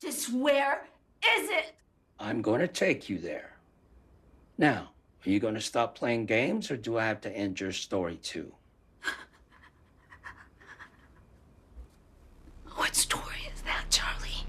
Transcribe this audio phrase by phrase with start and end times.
[0.00, 0.88] Just where
[1.38, 1.74] is it?
[2.18, 3.52] I'm going to take you there.
[4.56, 4.90] Now,
[5.24, 8.16] are you going to stop playing games or do I have to end your story
[8.16, 8.52] too?
[12.76, 14.46] What story is that, Charlie?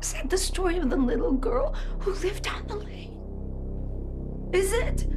[0.00, 4.50] Is that the story of the little girl who lived on the lane?
[4.52, 5.08] Is it?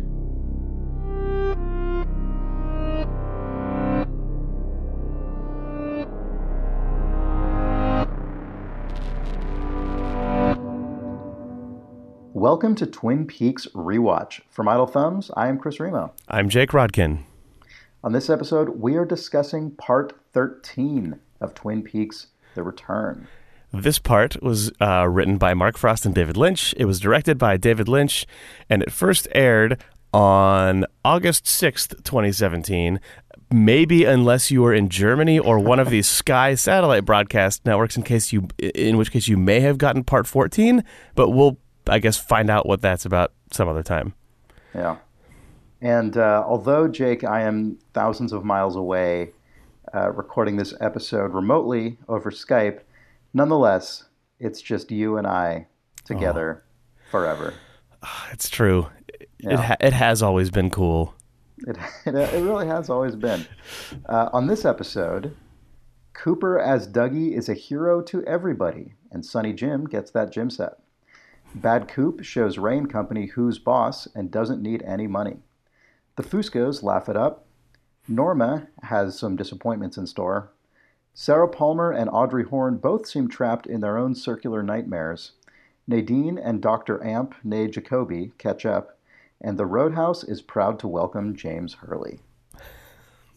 [12.49, 14.41] Welcome to Twin Peaks Rewatch.
[14.49, 16.13] From Idle Thumbs, I am Chris Remo.
[16.27, 17.19] I'm Jake Rodkin.
[18.03, 23.27] On this episode, we are discussing part 13 of Twin Peaks The Return.
[23.71, 26.73] This part was uh, written by Mark Frost and David Lynch.
[26.75, 28.25] It was directed by David Lynch,
[28.67, 29.79] and it first aired
[30.11, 32.99] on August 6th, 2017.
[33.51, 38.01] Maybe unless you were in Germany or one of these Sky satellite broadcast networks, in
[38.01, 41.59] case you, in which case you may have gotten part 14, but we'll,
[41.89, 44.13] I guess, find out what that's about some other time.
[44.73, 44.97] Yeah.
[45.81, 49.31] And uh, although, Jake, I am thousands of miles away
[49.93, 52.81] uh, recording this episode remotely over Skype,
[53.33, 54.05] nonetheless,
[54.39, 55.67] it's just you and I
[56.05, 56.63] together
[57.11, 57.53] forever.
[58.31, 58.87] It's true.
[59.39, 61.13] It, ha- it has always been cool.
[61.67, 63.45] It, it, it really has always been.
[64.07, 65.35] Uh, on this episode,
[66.13, 70.77] Cooper as Dougie is a hero to everybody, and Sonny Jim gets that gym set.
[71.55, 75.37] Bad Coop shows Ray and Company who's boss and doesn't need any money.
[76.15, 77.45] The Fuscos laugh it up.
[78.07, 80.51] Norma has some disappointments in store.
[81.13, 85.31] Sarah Palmer and Audrey Horne both seem trapped in their own circular nightmares.
[85.87, 87.03] Nadine and Dr.
[87.03, 88.97] Amp, nay Jacoby, catch up,
[89.41, 92.19] and the Roadhouse is proud to welcome James Hurley.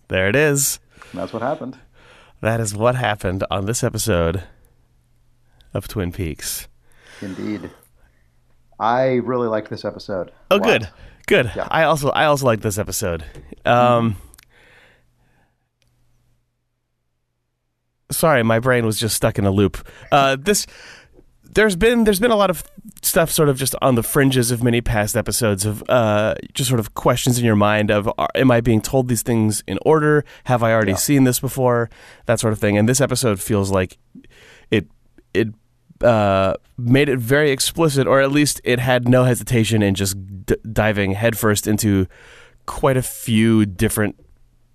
[0.09, 0.79] There it is.
[1.13, 1.79] And that's what happened.
[2.41, 4.45] That is what happened on this episode
[5.73, 6.69] of Twin Peaks.
[7.21, 7.71] Indeed.
[8.79, 10.33] I really liked this episode.
[10.51, 10.65] Oh, lot.
[10.65, 10.89] good,
[11.27, 11.53] good.
[11.55, 11.69] Yeah.
[11.71, 13.25] I also I also like this episode.
[13.65, 14.17] Um,
[18.11, 19.87] sorry, my brain was just stuck in a loop.
[20.11, 20.67] Uh, this
[21.55, 22.65] there's been there's been a lot of
[23.03, 26.81] stuff sort of just on the fringes of many past episodes of uh, just sort
[26.81, 30.25] of questions in your mind of are, am I being told these things in order?
[30.45, 30.97] Have I already Yeah.
[30.99, 31.91] seen this before?
[32.27, 32.79] That sort of thing.
[32.79, 33.99] And this episode feels like
[34.71, 34.87] it
[35.35, 35.49] it
[36.03, 40.57] uh, made it very explicit, or at least it had no hesitation in just d-
[40.73, 42.07] diving headfirst into
[42.67, 44.17] quite a few different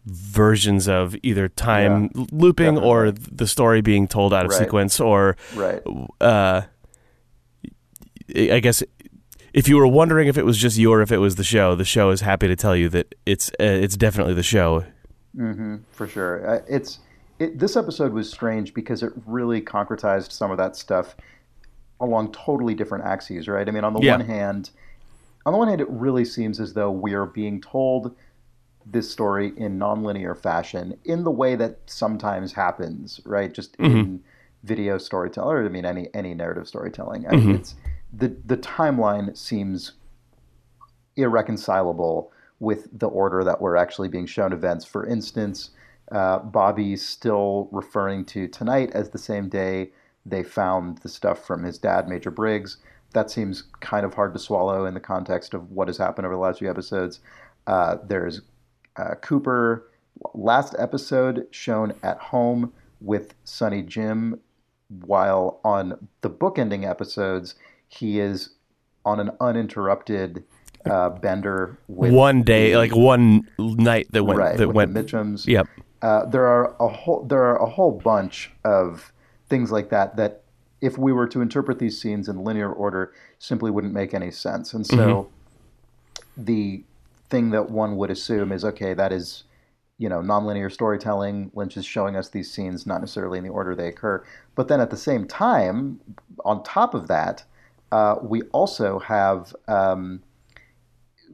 [0.05, 4.59] versions of either time Yeah, looping or the story being told out of Right.
[4.59, 5.81] sequence, or Right.
[6.21, 6.61] uh,
[8.35, 8.83] I guess
[9.53, 11.75] if you were wondering if it was just you or if it was the show,
[11.75, 14.83] the show is happy to tell you that it's uh, it's definitely the show.
[15.35, 16.63] hmm for sure.
[16.69, 16.99] It's
[17.39, 21.15] it, this episode was strange because it really concretized some of that stuff
[21.99, 23.67] along totally different axes, right?
[23.67, 24.17] I mean, on the Yeah.
[24.17, 24.69] one hand,
[25.45, 28.15] on the one hand, it really seems as though we're being told
[28.85, 33.53] this story in nonlinear fashion in the way that sometimes happens, right?
[33.53, 33.97] Just mm-hmm.
[33.97, 34.23] in
[34.63, 37.27] video storytelling, or I mean, any any narrative storytelling.
[37.27, 37.55] I mean, mm-hmm.
[37.55, 37.75] it's
[38.13, 39.93] the the timeline seems
[41.15, 44.85] irreconcilable with the order that we're actually being shown events.
[44.85, 45.71] For instance,
[46.11, 49.91] uh, Bobby's still referring to tonight as the same day
[50.25, 52.77] they found the stuff from his dad, Major Briggs.
[53.13, 56.35] That seems kind of hard to swallow in the context of what has happened over
[56.35, 57.19] the last few episodes.
[57.65, 58.41] Uh, there's
[58.97, 59.89] uh, Cooper,
[60.33, 64.39] last episode shown at home with Sonny Jim,
[65.05, 67.55] while on the bookending episodes,
[67.87, 68.49] he is
[69.05, 70.43] on an uninterrupted
[70.89, 74.93] uh, bender with one day, the- like one night that went right that went.
[74.93, 75.45] the Mitchums.
[75.45, 75.67] Yep.
[76.01, 79.11] Uh, there are a whole there are a whole bunch of
[79.49, 80.43] things like that that
[80.81, 84.73] if we were to interpret these scenes in linear order simply wouldn't make any sense.
[84.73, 85.29] And so
[86.35, 86.83] the
[87.29, 89.43] thing that one would assume is okay, that is
[89.97, 91.51] you know nonlinear storytelling.
[91.55, 94.23] Lynch is showing us these scenes not necessarily in the order they occur,
[94.55, 95.99] but then at the same time,
[96.45, 97.43] on top of that,
[97.91, 100.21] uh, we also have um,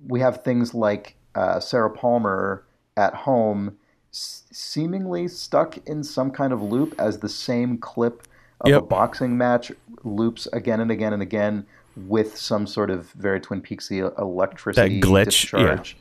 [0.07, 2.63] we have things like uh, Sarah Palmer
[2.95, 3.77] at home
[4.13, 8.23] s- seemingly stuck in some kind of loop as the same clip
[8.61, 9.71] of a boxing match
[10.03, 11.65] loops again and again and again
[11.95, 15.75] with some sort of very Twin Peaksy electricity That glitch, yeah.
[15.75, 15.97] discharge.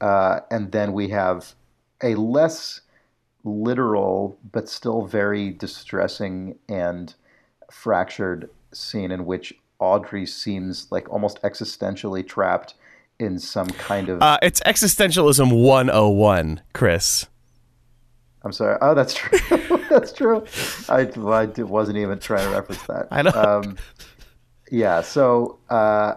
[0.00, 1.54] Uh, and then we have
[2.02, 2.80] a less
[3.44, 7.14] literal but still very distressing and
[7.70, 12.74] fractured scene in which Audrey seems like almost existentially trapped
[13.18, 17.26] in some kind of Uh, it's existentialism 101, Chris.
[18.44, 18.76] I'm sorry.
[18.80, 19.38] Oh, that's true.
[19.90, 20.44] that's true.
[20.88, 23.08] I, I wasn't even trying to reference that.
[23.10, 23.30] I know.
[23.32, 23.76] Um,
[24.70, 25.00] yeah.
[25.02, 26.14] So uh,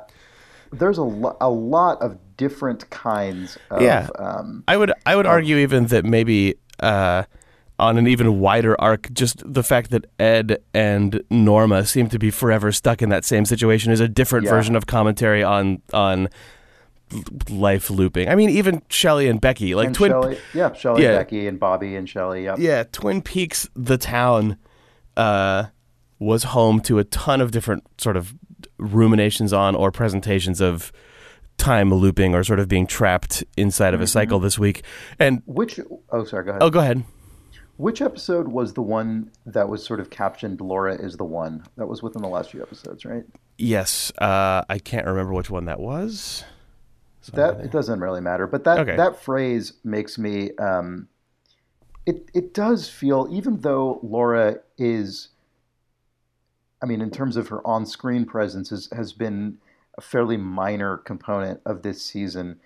[0.72, 3.82] there's a, lo- a lot of different kinds of.
[3.82, 4.08] Yeah.
[4.20, 7.24] Um, I would I would argue even that maybe uh,
[7.80, 12.32] on an even wider arc, just the fact that Ed and Norma seem to be
[12.32, 14.52] forever stuck in that same situation is a different Yeah.
[14.52, 16.30] version of commentary on on
[17.50, 18.30] life looping.
[18.30, 21.18] I mean, even Shelley and Becky, like and Twin Shelley, yeah, Shelley, Yeah.
[21.18, 22.44] Becky, and Bobby and Shelley.
[22.44, 22.60] Yep.
[22.60, 24.58] yeah, Twin Peaks, the town,
[25.16, 25.66] uh,
[26.20, 28.34] was home to a ton of different sort of
[28.78, 30.92] ruminations on or presentations of
[31.58, 34.84] time looping or sort of being trapped inside of a cycle this week.
[35.20, 35.80] And Which?
[36.12, 36.44] Oh, sorry.
[36.46, 36.64] Go ahead.
[36.64, 37.04] oh, go ahead.
[37.78, 41.64] Which episode was the one that was sort of captioned "Laura is the one"?
[41.78, 43.24] That was within the last few episodes, right?
[43.60, 46.44] Yes, uh, I can't remember which one that was.
[47.34, 48.96] That it doesn't really matter, but that Okay.
[48.96, 50.56] that phrase makes me.
[50.58, 51.08] Um,
[52.06, 55.30] it it does feel, even though Laura is,
[56.82, 59.58] I mean, in terms of her on-screen presence, is, has been
[59.98, 62.60] a fairly minor component of this season.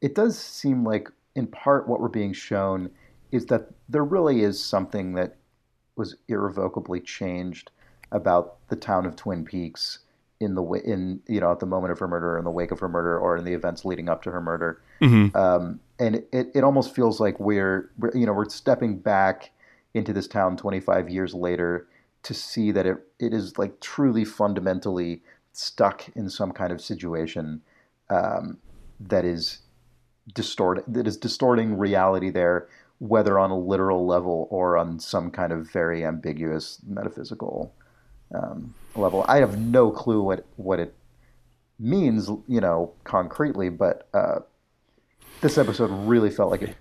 [0.00, 2.90] It does seem like, in part, what we're being shown
[3.32, 5.36] is that there really is something that
[5.96, 7.70] was irrevocably changed
[8.12, 10.00] about the town of Twin Peaks
[10.40, 12.70] in the in you know at the moment of her murder, or in the wake
[12.70, 14.80] of her murder, or in the events leading up to her murder.
[15.34, 19.50] Um, and it, it almost feels like we're, we're you know we're stepping back
[19.94, 21.86] into this town 25 years later
[22.22, 25.22] to see that it it is like truly fundamentally
[25.52, 27.62] stuck in some kind of situation
[28.10, 28.58] um,
[29.00, 29.60] that is
[30.34, 32.68] distort that is distorting reality there,
[32.98, 37.72] whether on a literal level or on some kind of very ambiguous metaphysical
[38.34, 39.24] um, level.
[39.28, 40.94] I have no clue what what it
[41.78, 44.40] means, you know, concretely, but uh,
[45.40, 46.76] this episode really felt like it.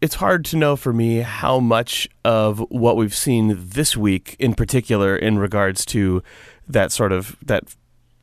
[0.00, 4.54] It's hard to know for me how much of what we've seen this week, in
[4.54, 6.22] particular, in regards to
[6.66, 7.76] that sort of that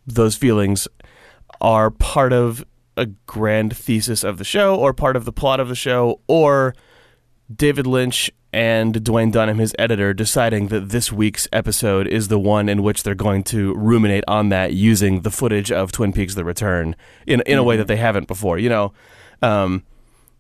[0.05, 0.87] those feelings,
[1.61, 2.65] are part of
[2.97, 6.75] a grand thesis of the show, or part of the plot of the show, or
[7.53, 12.67] David Lynch and Duwayne Dunham, his editor, deciding that this week's episode is the one
[12.69, 16.43] in which they're going to ruminate on that using the footage of Twin Peaks: The
[16.43, 16.95] Return
[17.27, 18.57] in in a way that they haven't before.
[18.57, 18.93] You know,
[19.41, 19.83] um,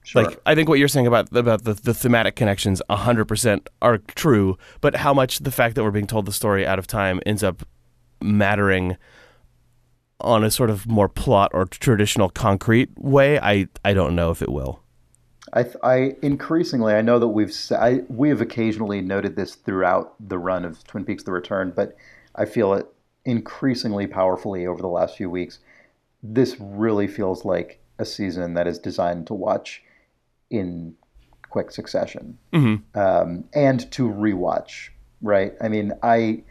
[0.03, 0.23] Sure.
[0.23, 4.57] like I think what you're saying about about the, the thematic connections 100% are true,
[4.81, 7.43] but how much the fact that we're being told the story out of time ends
[7.43, 7.63] up
[8.21, 8.97] mattering
[10.21, 14.41] on a sort of more plot or traditional concrete way, I I don't know if
[14.41, 14.81] it will.
[15.53, 20.37] I, I increasingly, I know that we've I, we have occasionally noted this throughout the
[20.37, 21.95] run of Twin Peaks: The Return, but
[22.35, 22.87] I feel it
[23.25, 25.59] increasingly powerfully over the last few weeks.
[26.23, 29.83] This really feels like a season that is designed to watch
[30.49, 30.95] in
[31.49, 32.37] quick succession
[32.95, 34.89] um, and to rewatch.
[35.21, 35.53] Right?
[35.61, 36.43] I mean, I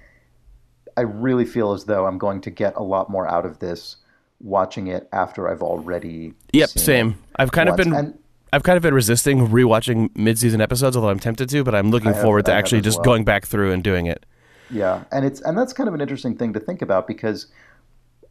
[0.96, 3.96] I really feel as though I'm going to get a lot more out of this
[4.40, 7.18] watching it after I've already Yep, same.
[7.36, 8.18] I've kind of been And-
[8.52, 12.12] I've kind of been resisting rewatching mid-season episodes, although I'm tempted to, but I'm looking
[12.12, 13.04] have- forward to I actually just well.
[13.04, 14.24] going back through and doing it.
[14.70, 17.46] Yeah, and it's and that's kind of an interesting thing to think about because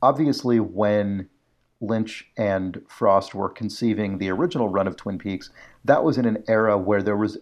[0.02, 1.30] obviously when
[1.82, 5.50] Lynch and Frost were conceiving the original run of Twin Peaks,
[5.86, 7.38] that was in an era where there was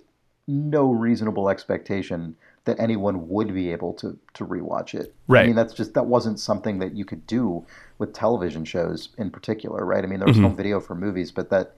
[0.48, 2.36] no reasonable expectation
[2.66, 5.14] that anyone would be able to to rewatch it.
[5.28, 5.44] Right.
[5.44, 7.66] I mean, that's just that wasn't something that you could do
[7.98, 10.04] with television shows in particular, right?
[10.04, 10.48] I mean, there was mm-hmm.
[10.48, 11.76] no video for movies, but that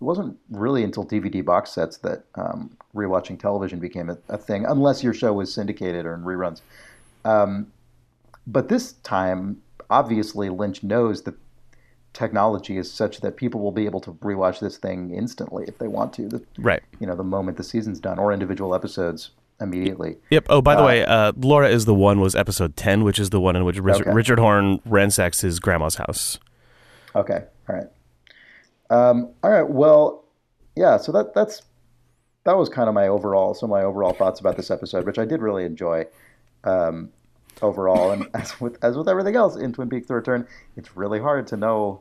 [0.00, 4.64] it wasn't really until DVD box sets that um, rewatching television became a, a thing,
[4.66, 6.60] unless your show was syndicated or in reruns.
[7.24, 7.70] Um,
[8.46, 11.34] but this time, obviously, Lynch knows that
[12.12, 15.86] technology is such that people will be able to rewatch this thing instantly if they
[15.86, 16.28] want to.
[16.28, 16.82] The, Right.
[16.98, 19.30] you know, the moment the season's done, or individual episodes
[19.60, 20.16] immediately.
[20.30, 20.46] Yep.
[20.48, 23.40] Oh, by the way, uh, Laura is the one was episode 10, which is the
[23.40, 24.14] one in which Richard, Okay.
[24.14, 26.38] Richard Horne ransacks his grandma's house.
[27.14, 27.86] Okay, all right,
[28.90, 29.68] um, all right.
[29.68, 30.24] Well,
[30.76, 30.96] yeah.
[30.98, 31.62] So that that's
[32.44, 35.24] that was kind of my overall of my overall thoughts about this episode, which I
[35.24, 36.06] did really enjoy
[36.64, 37.10] um,
[37.62, 38.10] overall.
[38.10, 41.46] And as with as with everything else in Twin Peaks: The Return, it's really hard
[41.48, 42.00] to know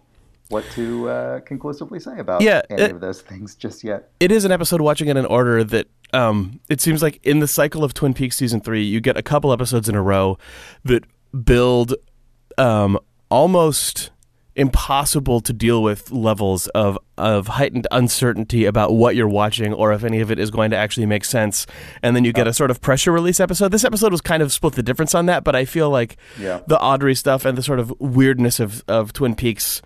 [0.49, 4.09] what to uh, conclusively say about Yeah, any it- of those things just yet.
[4.19, 7.47] it is an episode watching it in order that um, it seems like in the
[7.47, 10.39] cycle of Twin Peaks season three, you get a couple episodes in a row
[10.83, 11.03] that
[11.45, 11.93] build
[12.57, 12.97] um,
[13.29, 14.09] almost
[14.59, 20.03] impossible to deal with levels of of heightened uncertainty about what you're watching or if
[20.03, 21.65] any of it is going to actually make sense
[22.03, 24.51] and then you get a sort of pressure release episode this episode was kind of
[24.51, 26.59] split the difference on that but i feel like Yeah.
[26.67, 29.81] the audrey stuff and the sort of weirdness of, of twin peaks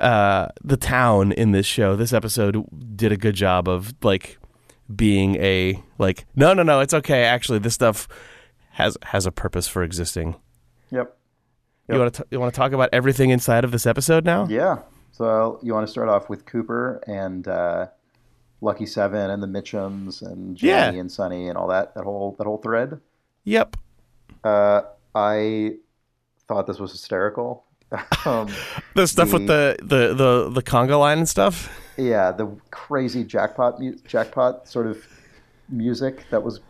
[0.00, 2.56] uh, the town in this show, this episode
[2.96, 4.36] did a good job of like
[4.94, 8.08] being a like no no no it's okay actually this stuff
[8.72, 10.34] has has a purpose for existing.
[10.90, 11.16] Yep.
[11.88, 14.46] You want to you want to talk about everything inside of this episode now?
[14.48, 14.78] Yeah.
[15.10, 17.88] So you want to start off with Cooper and uh,
[18.60, 21.00] Lucky Seven and the Mitchums and Jenny Yeah.
[21.00, 23.00] and Sonny and all that that whole that whole thread.
[23.44, 23.76] Yep.
[24.44, 24.82] Uh,
[25.14, 25.74] I
[26.48, 27.64] thought this was hysterical.
[28.24, 28.48] um,
[28.94, 31.70] The stuff with the the the the conga line and stuff.
[31.98, 35.04] yeah, the crazy jackpot mu- jackpot sort of
[35.68, 36.60] music that was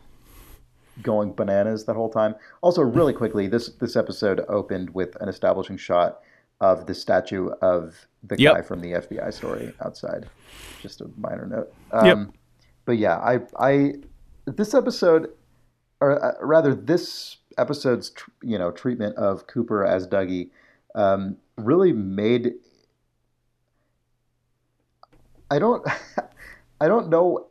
[1.01, 2.35] going bananas that whole time.
[2.61, 6.21] Also, really quickly, this this episode opened with an establishing shot
[6.61, 8.55] of the statue of the Yep.
[8.55, 10.29] guy from the FBI story outside.
[10.81, 11.73] Just a minor note.
[11.93, 12.19] Um, Yep.
[12.85, 13.95] But yeah, I I
[14.45, 15.31] this episode,
[16.01, 20.51] or uh, rather, this episode's tr- you know treatment of Cooper as Dougie
[20.95, 22.55] um, really made
[25.51, 25.87] I don't
[26.81, 27.47] I don't know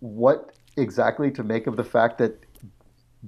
[0.00, 2.38] what exactly to make of the fact that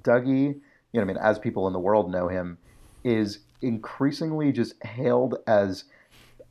[0.01, 0.55] Dougie,
[0.93, 2.59] you know, I mean, as people in the world know him,
[3.05, 5.85] is increasingly just hailed as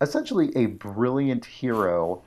[0.02, 2.22] essentially a brilliant hero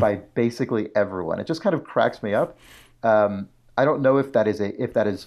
[0.00, 1.40] by basically everyone.
[1.40, 2.58] It just kind of cracks me up.
[3.02, 5.26] Um, I don't know if that is a if that is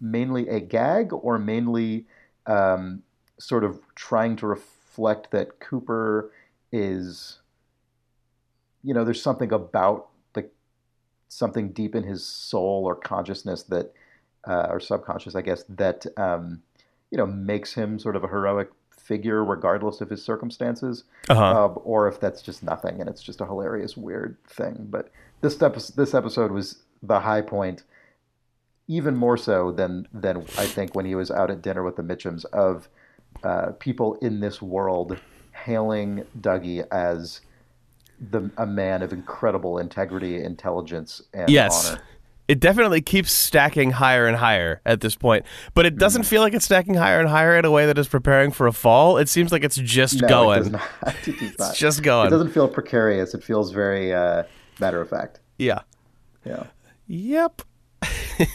[0.00, 2.06] mainly a gag or mainly
[2.46, 3.02] um,
[3.38, 6.30] sort of trying to reflect that Cooper
[6.72, 7.38] is,
[8.82, 10.48] you know, there's something about the
[11.28, 13.92] something deep in his soul or consciousness that,
[14.46, 16.62] uh, or subconscious, I guess, that um,
[17.10, 21.64] you know makes him sort of a heroic figure regardless of his circumstances, Uh-huh.
[21.66, 24.86] um, or if that's just nothing and it's just a hilarious weird thing.
[24.90, 25.10] But
[25.40, 27.84] this episode, this episode was the high point,
[28.88, 32.02] even more so than than I think when he was out at dinner with the
[32.02, 32.88] Mitchums of
[33.44, 35.18] uh, people in this world
[35.52, 37.40] hailing Dougie as
[38.30, 41.86] the a man of incredible integrity, intelligence, and Yes.
[41.90, 42.02] honor.
[42.48, 46.26] It definitely keeps stacking higher and higher at this point, but it doesn't Mm.
[46.26, 48.72] feel like it's stacking higher and higher in a way that is preparing for a
[48.72, 49.18] fall.
[49.18, 50.58] It seems like it's just No, going.
[50.60, 51.14] It does not.
[51.28, 51.74] It does not.
[51.74, 52.26] just going.
[52.28, 53.34] It doesn't feel precarious.
[53.34, 54.44] It feels very uh,
[54.78, 55.40] matter of fact.
[55.58, 55.80] Yeah.
[56.44, 56.64] Yeah.
[57.08, 57.62] Yep.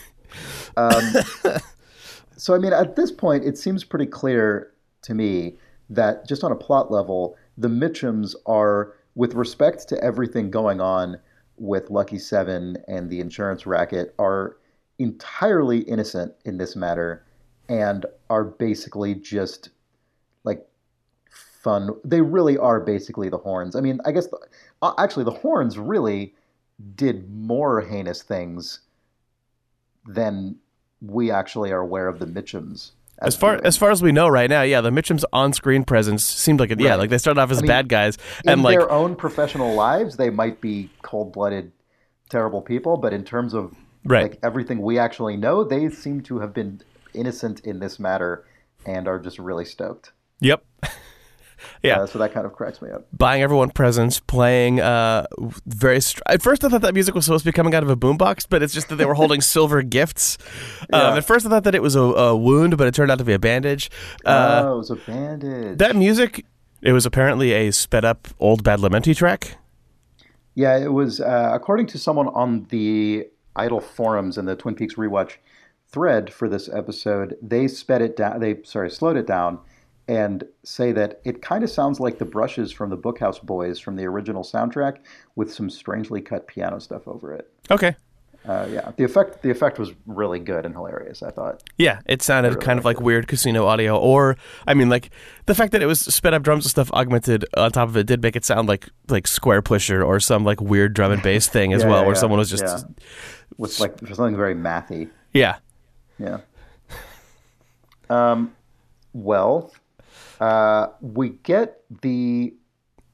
[2.37, 4.71] So I mean, at this point, it seems pretty clear
[5.03, 5.57] to me
[5.91, 11.19] that just on a plot level, the Mitchums are, with respect to everything going on
[11.61, 14.57] with Lucky Seven and the insurance racket, are
[14.97, 17.23] entirely innocent in this matter,
[17.69, 19.69] and are basically just
[20.43, 20.67] like
[21.29, 21.91] fun.
[22.03, 23.75] They really are basically the Hornes.
[23.75, 24.39] I mean, I guess the,
[24.81, 26.33] uh, actually the Hornes really
[26.95, 28.79] did more heinous things
[30.07, 30.55] than
[30.99, 32.91] we actually are aware of the Mitchums.
[33.21, 36.59] As far as far as we know right now, yeah, the Mitchum's on-screen presence seemed
[36.59, 36.79] like it.
[36.79, 39.15] Yeah, like they started off as I mean, bad guys, in and like their own
[39.15, 41.71] professional lives, they might be cold-blooded,
[42.29, 44.23] terrible people, but in terms of Right.
[44.31, 46.81] like everything we actually know, they seem to have been
[47.13, 48.43] innocent in this matter
[48.85, 50.11] and are just really stoked.
[50.39, 50.65] yep,
[51.83, 53.05] yeah, Uh, so that kind of cracks me up.
[53.11, 55.25] buying everyone presents, playing uh
[55.65, 55.99] very.
[56.01, 57.95] Str- at first, I thought that music was supposed to be coming out of a
[57.97, 60.37] boombox, but it's just that they were holding silver gifts.
[60.93, 61.15] Um, Yeah.
[61.17, 63.23] at first, I thought that it was a, a wound, but it turned out to
[63.25, 63.89] be a bandage.
[64.25, 65.77] Uh, oh, it was a bandage.
[65.79, 66.45] that music,
[66.81, 69.57] it was apparently a sped up old Badalamenti track.
[70.53, 74.95] Yeah, it was uh, according to someone on the Idle forums and the Twin Peaks
[74.95, 75.37] rewatch
[75.91, 77.35] thread for this episode.
[77.41, 78.39] They sped it down.
[78.39, 79.59] They sorry slowed it down
[80.11, 83.95] and say that it kind of sounds like the brushes from the Bookhouse Boys from
[83.95, 84.97] the original soundtrack
[85.37, 87.49] with some strangely cut piano stuff over it.
[87.71, 87.95] Okay.
[88.45, 91.23] Uh, yeah, the effect the effect was really good and hilarious.
[91.23, 91.63] I thought.
[91.77, 94.35] Yeah, it sounded kind of like weird casino audio, or
[94.67, 95.11] I mean, like
[95.45, 98.05] the fact that it was sped up drums and stuff augmented on top of it
[98.07, 101.71] did make it sound like like Squarepusher or some like weird drum and bass thing
[101.77, 102.79] as Yeah, well, yeah, where yeah, someone was just yeah.
[103.57, 105.09] with like something very mathy.
[105.33, 105.57] yeah.
[106.19, 106.39] Yeah.
[108.09, 108.53] Um,
[109.13, 109.71] well,
[110.41, 112.53] uh, we get the.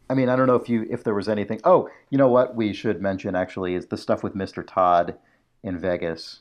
[0.10, 1.60] I mean, I don't know if you if there was anything.
[1.66, 4.66] Oh, you know what we should mention actually is the stuff with Mr.
[4.66, 5.16] Todd
[5.64, 6.40] in Vegas,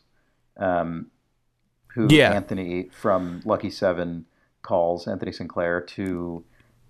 [0.57, 1.09] um,
[1.89, 2.33] who Yeah.
[2.33, 4.27] Anthony from Lucky Seven
[4.63, 6.45] calls Anthony Sinclair to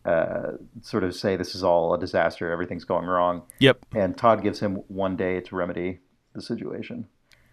[0.05, 3.87] uh, sort of say this is all a disaster, everything's going wrong, Yep.
[3.95, 5.99] and Todd gives him one day to remedy
[6.33, 7.09] the situation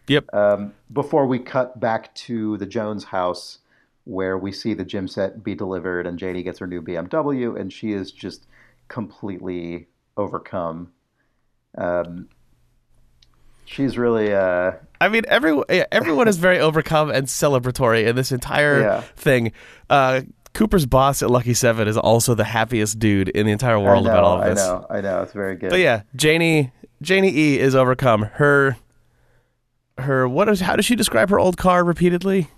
[0.08, 0.26] Yep.
[0.34, 3.60] um, before we cut back to the Jones house
[4.06, 7.72] where we see the gym set be delivered and JD gets her new BMW and
[7.72, 8.46] she is just
[8.90, 10.92] completely overcome.
[11.78, 12.28] Um,
[13.66, 18.82] she's really, uh, I mean, everyone everyone is very overcome and celebratory in this entire
[18.82, 19.02] Yeah.
[19.16, 19.52] thing.
[19.90, 20.22] Uh,
[20.54, 24.12] Cooper's boss at Lucky Seven is also the happiest dude in the entire world know,
[24.12, 24.60] about all of this.
[24.64, 25.22] I know, I know.
[25.24, 25.72] It's very good.
[25.72, 28.24] But yeah, Janie Janie E is overcome.
[28.34, 28.78] Her
[29.98, 32.50] her what is how does she describe her old car repeatedly?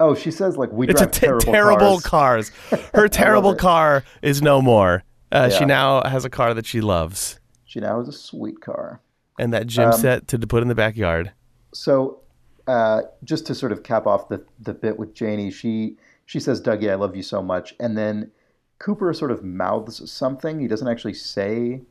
[0.00, 2.50] Oh, she says like we It's a drive t- terrible, terrible cars.
[2.70, 2.82] cars.
[2.94, 5.02] Her terrible car is no more.
[5.32, 9.00] Uh, She now has a car that she loves, She now has a sweet car.
[9.38, 11.32] and that gym Um, set to put in the backyard.
[11.74, 12.20] So,
[12.66, 16.60] uh, just to sort of cap off the the bit with Janie, she she says,
[16.62, 18.30] "Dougie, I love you so much," and then
[18.78, 20.60] Cooper sort of mouths something.
[20.60, 21.82] He doesn't actually say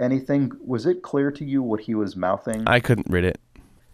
[0.00, 0.52] anything.
[0.64, 2.64] Was it clear to you what he was mouthing?
[2.66, 3.38] I couldn't read it.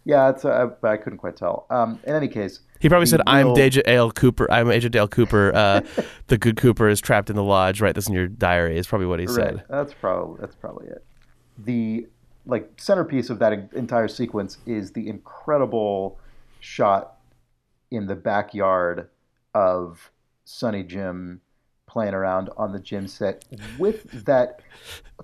[0.05, 1.67] Yeah, it's uh, but I couldn't quite tell.
[1.71, 4.51] Um, in any case, He probably said, "I'm Deja Dale Cooper.
[4.51, 5.53] I'm Agent Dale Cooper.
[5.55, 5.81] Uh,
[6.27, 7.81] the good Cooper is trapped in the lodge.
[7.81, 9.65] Write this in your diary." Is probably what he said.
[9.69, 11.05] That's probably that's probably it.
[11.59, 12.07] The
[12.47, 16.19] like centerpiece of that entire sequence is the incredible
[16.61, 17.17] shot
[17.91, 19.09] in the backyard
[19.55, 20.11] of
[20.45, 21.41] Sonny Jim
[21.87, 23.45] playing around on the gym set
[23.79, 24.61] with that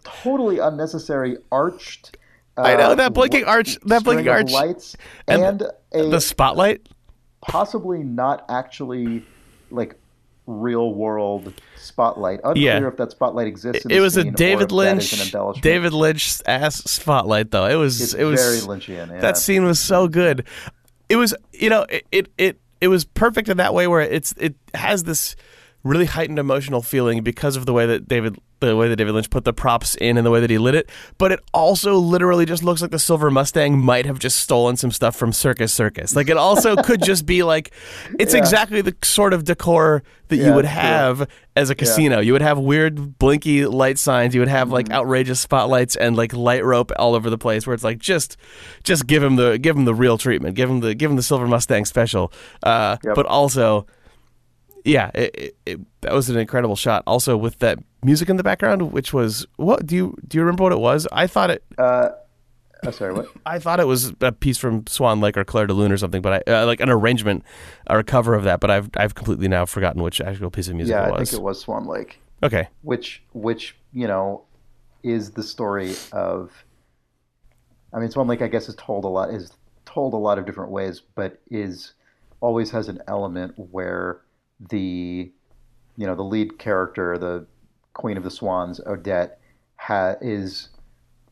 [0.05, 2.17] totally unnecessary arched.
[2.57, 4.51] Uh, I know, that blinking arch- that blinking arch.
[4.53, 4.97] lights
[5.29, 6.89] And and, a The spotlight.
[7.43, 9.25] possibly not actually
[9.71, 9.97] like
[10.47, 12.41] real world spotlight.
[12.43, 12.89] Unclear Yeah.
[12.89, 13.85] if that spotlight exists.
[13.85, 15.61] In It was a David if that is Lynch.
[15.63, 17.67] David Lynch ass spotlight though.
[17.67, 19.11] It was It's it was very Lynchian.
[19.11, 19.21] Yeah.
[19.21, 20.45] that scene was so good.
[21.09, 24.33] It was you know it, it it it was perfect in that way where it's
[24.39, 25.37] it has this
[25.83, 29.31] really heightened emotional feeling because of the way that David the way that David Lynch
[29.31, 32.45] put the props in and the way that he lit it, but it also literally
[32.45, 36.15] just looks like the Silver Mustang might have just stolen some stuff from Circus Circus.
[36.15, 37.73] Like it also could just be like
[38.19, 38.41] it's Yeah.
[38.41, 40.75] exactly the sort of decor that you would true.
[40.75, 42.21] have as a casino.
[42.21, 44.35] You would have weird blinky light signs.
[44.35, 44.75] You would have Mm-hmm.
[44.75, 47.67] like outrageous spotlights and like light rope all over the place.
[47.67, 48.37] Where it's like just,
[48.85, 50.55] just give him the give him the real treatment.
[50.55, 52.31] Give him the give him the Silver Mustang special.
[52.63, 53.15] Uh, Yep.
[53.15, 53.87] But also,
[54.85, 57.03] yeah, it, it, it, that was an incredible shot.
[57.07, 60.65] Also with that music in the background, which was what do you do you remember
[60.65, 61.07] what it was?
[61.13, 61.65] I thought it.
[61.77, 62.11] Uh,
[62.85, 63.29] oh, sorry, what?
[63.47, 66.23] I thought it was a piece from Swan Lake or Clair de Lune or something,
[66.23, 67.45] but I uh, like an arrangement
[67.89, 68.61] or a cover of that.
[68.61, 71.33] But I've I've completely now forgotten which actual piece of music Yeah, it I think
[71.33, 74.45] it was Swan Lake, Okay, which which you know
[75.03, 76.65] is the story of.
[77.93, 79.53] I mean, Swan Lake, I guess, is told a lot is
[79.85, 81.95] told a lot of different ways, but is
[82.41, 84.21] always has an element where
[84.69, 85.33] the
[85.97, 87.47] you know the lead character, the
[87.95, 89.41] Queen of the Swans, Odette,
[89.77, 90.69] ha- is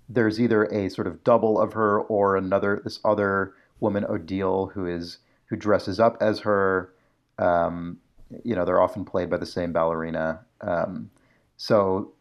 [0.09, 4.87] there's either a sort of double of her or another this other woman Odile who
[4.87, 6.93] is who dresses up as her.
[7.39, 7.99] Um,
[8.45, 10.41] you know, they're often played by the same ballerina.
[10.61, 11.11] Um,
[11.57, 12.13] so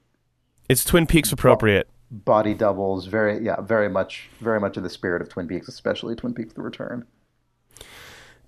[0.69, 1.89] it's Twin Peaks appropriate.
[2.11, 6.15] body doubles, very yeah, very much very much in the spirit of Twin Peaks, especially
[6.15, 7.05] Twin Peaks: The Return.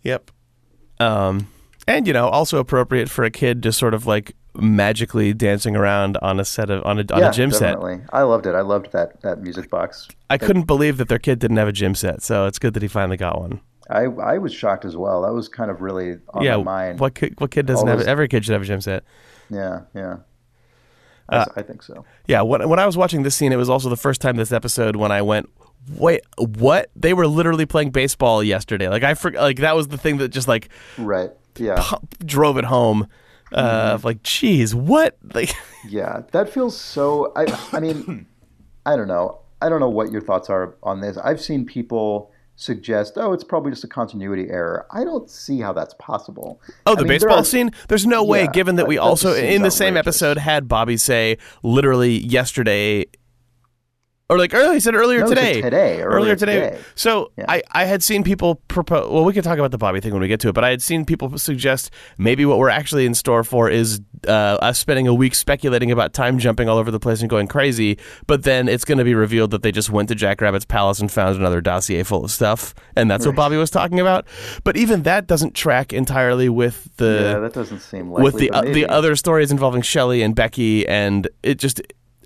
[0.03, 0.31] Yep.
[0.99, 1.47] Um,
[1.89, 6.17] and you know, also appropriate for a kid to sort of like magically dancing around
[6.21, 7.73] on a set of on a on yeah, a gym set.
[7.75, 8.01] definitely.
[8.11, 8.55] I loved it.
[8.55, 10.07] I loved that that music box.
[10.29, 12.83] I couldn't believe that their kid didn't have a gym set, so it's good that
[12.83, 13.61] he finally got one.
[13.89, 15.23] I I was shocked as well.
[15.23, 16.99] That was kind of really on yeah, my mind.
[16.99, 18.07] what kid, what kid doesn't All have?
[18.07, 19.03] Every kid should have a gym set.
[19.49, 20.17] Yeah, yeah.
[21.27, 22.05] I, Uh, I think so.
[22.27, 24.51] Yeah, when when I was watching this scene, it was also the first time this
[24.51, 25.49] episode when I went,
[25.95, 26.91] wait, what?
[26.95, 28.89] They were literally playing baseball yesterday.
[28.89, 31.31] Like I for, like that was the thing that just like Right.
[31.59, 31.83] Yeah.
[32.25, 33.07] drove it home.
[33.51, 34.05] Uh, Mm-hmm.
[34.07, 35.17] like, geez, what?
[35.33, 35.55] Like,
[35.87, 36.21] Yeah.
[36.31, 37.31] That feels so.
[37.35, 37.45] I.
[37.73, 38.25] I mean,
[38.85, 39.39] I don't know.
[39.61, 41.17] I don't know what your thoughts are on this.
[41.17, 44.85] I've seen people suggest, oh, it's probably just a continuity error.
[44.91, 46.61] I don't see how that's possible.
[46.85, 47.71] Oh, I the mean, there baseball are- scene?
[47.87, 50.21] There's no way, Yeah, given that we that- that also, in the same outrageous.
[50.21, 53.05] episode, had Bobby say literally yesterday,
[54.29, 55.61] or like earlier, he said earlier No, today.
[55.61, 56.59] today, earlier today.
[56.71, 56.79] today.
[56.95, 57.45] So Yeah.
[57.49, 60.21] I, I had seen people propose, well, we can talk about the Bobby thing when
[60.21, 63.15] we get to it, but I had seen people suggest maybe what we're actually in
[63.15, 66.99] store for is uh, us spending a week speculating about time jumping all over the
[66.99, 70.09] place and going crazy, but then it's going to be revealed that they just went
[70.09, 73.71] to Jackrabbit's palace and found another dossier full of stuff, and that's what Bobby was
[73.71, 74.27] talking about.
[74.63, 78.23] But even that doesn't track entirely with the yeah, that doesn't seem likely.
[78.25, 81.81] with the uh, the other stories involving Shelley and Becky, and it just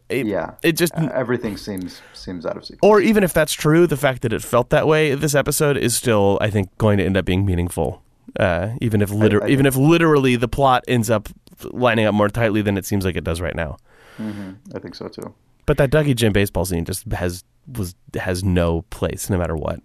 [0.10, 0.52] it, Yeah.
[0.64, 2.80] it just Uh, everything seems seems out of sequence.
[2.84, 5.96] or even if that's true, the fact that it felt that way this episode is
[5.96, 8.02] still I think going to end up being meaningful.
[8.40, 11.30] Uh, even if liter- I even if literally the plot ends up
[11.72, 13.78] lining up more tightly than it seems like it does right now.
[14.20, 15.34] I think so too.
[15.66, 17.44] But that Dougie Jim baseball scene just has
[17.78, 19.80] was has no place no matter what.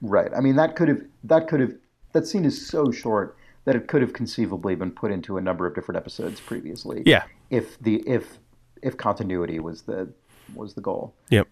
[0.00, 0.30] Right.
[0.36, 1.74] I mean, that could have that could have
[2.12, 5.66] that scene is so short that it could have conceivably been put into a number
[5.66, 7.02] of different episodes previously.
[7.04, 7.24] Yeah.
[7.50, 8.38] If the if
[8.82, 10.08] if continuity was the
[10.54, 11.14] was the goal.
[11.30, 11.48] Yep.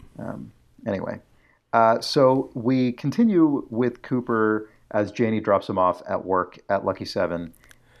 [0.85, 1.19] Anyway,
[1.73, 7.05] uh, so we continue with Cooper as Janie drops him off at work at Lucky
[7.05, 7.53] Seven.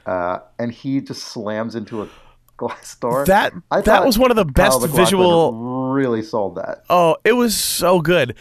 [0.05, 2.07] uh, and he just slams into a
[2.55, 3.25] glass door.
[3.25, 5.91] That I that was one of the best visual.
[5.91, 6.83] Really sold that.
[6.89, 8.35] Oh, it was so good.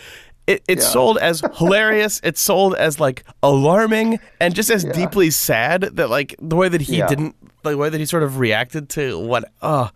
[0.46, 0.84] It it Yeah.
[0.84, 2.20] sold as hilarious.
[2.22, 6.82] It sold as like alarming and just as deeply sad that like the way that
[6.82, 7.08] he Yeah.
[7.08, 9.90] didn't the way that he sort of reacted to what oh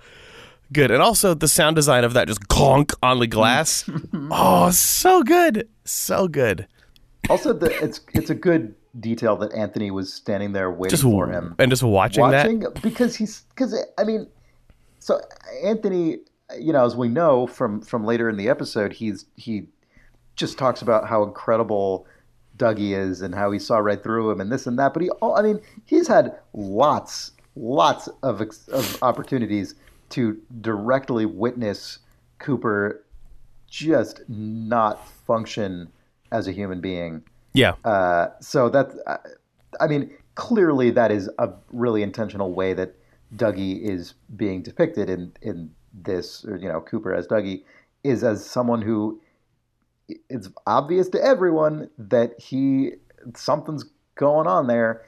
[0.72, 3.88] good and also the sound design of that just clonk on the glass.
[4.30, 6.66] oh, so good, so good.
[7.28, 11.28] Also, the, it's it's a good detail that Anthony was standing there waiting Just for
[11.28, 11.54] him.
[11.58, 12.82] and just watching, watching that.
[12.82, 14.26] because he's because I mean,
[14.98, 15.20] so
[15.64, 16.18] Anthony,
[16.58, 19.66] you know, as we know from from later in the episode, he's he
[20.36, 22.06] just talks about how incredible
[22.56, 24.92] Dougie is and how he saw right through him and this and that.
[24.94, 28.40] But he, oh, I mean, he's had lots lots of
[28.72, 29.74] of opportunities
[30.10, 31.98] to directly witness
[32.38, 33.04] Cooper
[33.68, 35.90] just not function
[36.32, 37.22] as a human being.
[37.52, 39.18] Yeah, Uh, so that, I,
[39.80, 42.94] I mean, clearly that is a really intentional way that
[43.34, 47.62] Dougie is being depicted in in this, or you know, Cooper as Dougie
[48.02, 49.20] is as someone who
[50.28, 52.92] it's obvious to everyone that he
[53.34, 55.04] something's going on there.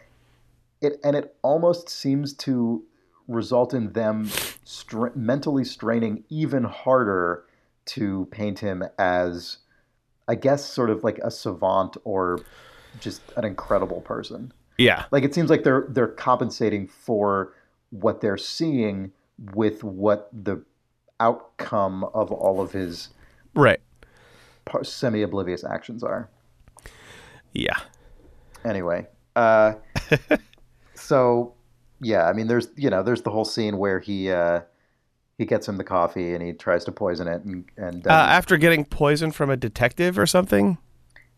[0.80, 2.84] It and it almost seems to
[3.32, 4.28] result in them
[4.64, 7.44] stra- mentally straining even harder
[7.84, 9.58] to paint him as
[10.28, 12.40] I guess sort of like a savant or
[13.00, 14.52] just an incredible person.
[14.78, 17.54] yeah, Like it seems like they're they're compensating for
[17.90, 19.12] what they're seeing
[19.54, 20.62] with what the
[21.18, 23.08] outcome of all of his
[23.54, 23.80] right.
[24.64, 26.28] par- semi-oblivious actions are.
[27.52, 27.78] Yeah,
[28.64, 29.72] Anyway, uh,
[30.94, 31.54] so
[32.02, 34.60] yeah, I mean, there's you know, there's the whole scene where he uh,
[35.38, 38.16] he gets him the coffee and he tries to poison it, and and uh, um,
[38.16, 40.78] after getting poisoned from a detective or something.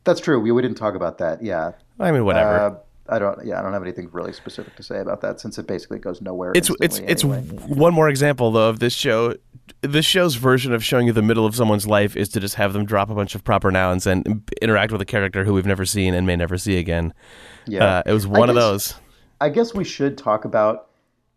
[0.05, 0.40] that's true.
[0.40, 1.42] We, we didn't talk about that.
[1.42, 2.50] Yeah, I mean, whatever.
[2.50, 2.74] Uh,
[3.09, 3.44] I don't.
[3.44, 6.22] Yeah, I don't have anything really specific to say about that since it basically goes
[6.22, 6.53] nowhere.
[6.55, 9.35] it's it's instantly it's one more example though of this show.
[9.81, 12.74] This show's version of showing you the middle of someone's life is to just have
[12.74, 15.87] them drop a bunch of proper nouns and interact with a character who we've never
[15.87, 17.14] seen and may never see again.
[17.66, 17.98] yeah.
[17.98, 18.94] Uh, it was one of guess- those.
[19.44, 20.88] I guess we should talk about.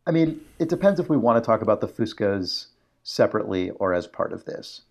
[0.06, 2.68] I mean, it depends if we want to talk about the Fuscos
[3.04, 4.84] separately or as part of this,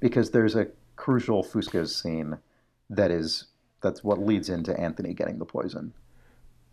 [0.00, 2.36] because there's a crucial Fuscos scene
[2.90, 3.44] that is
[3.80, 5.92] that's what leads into Anthony getting the poison.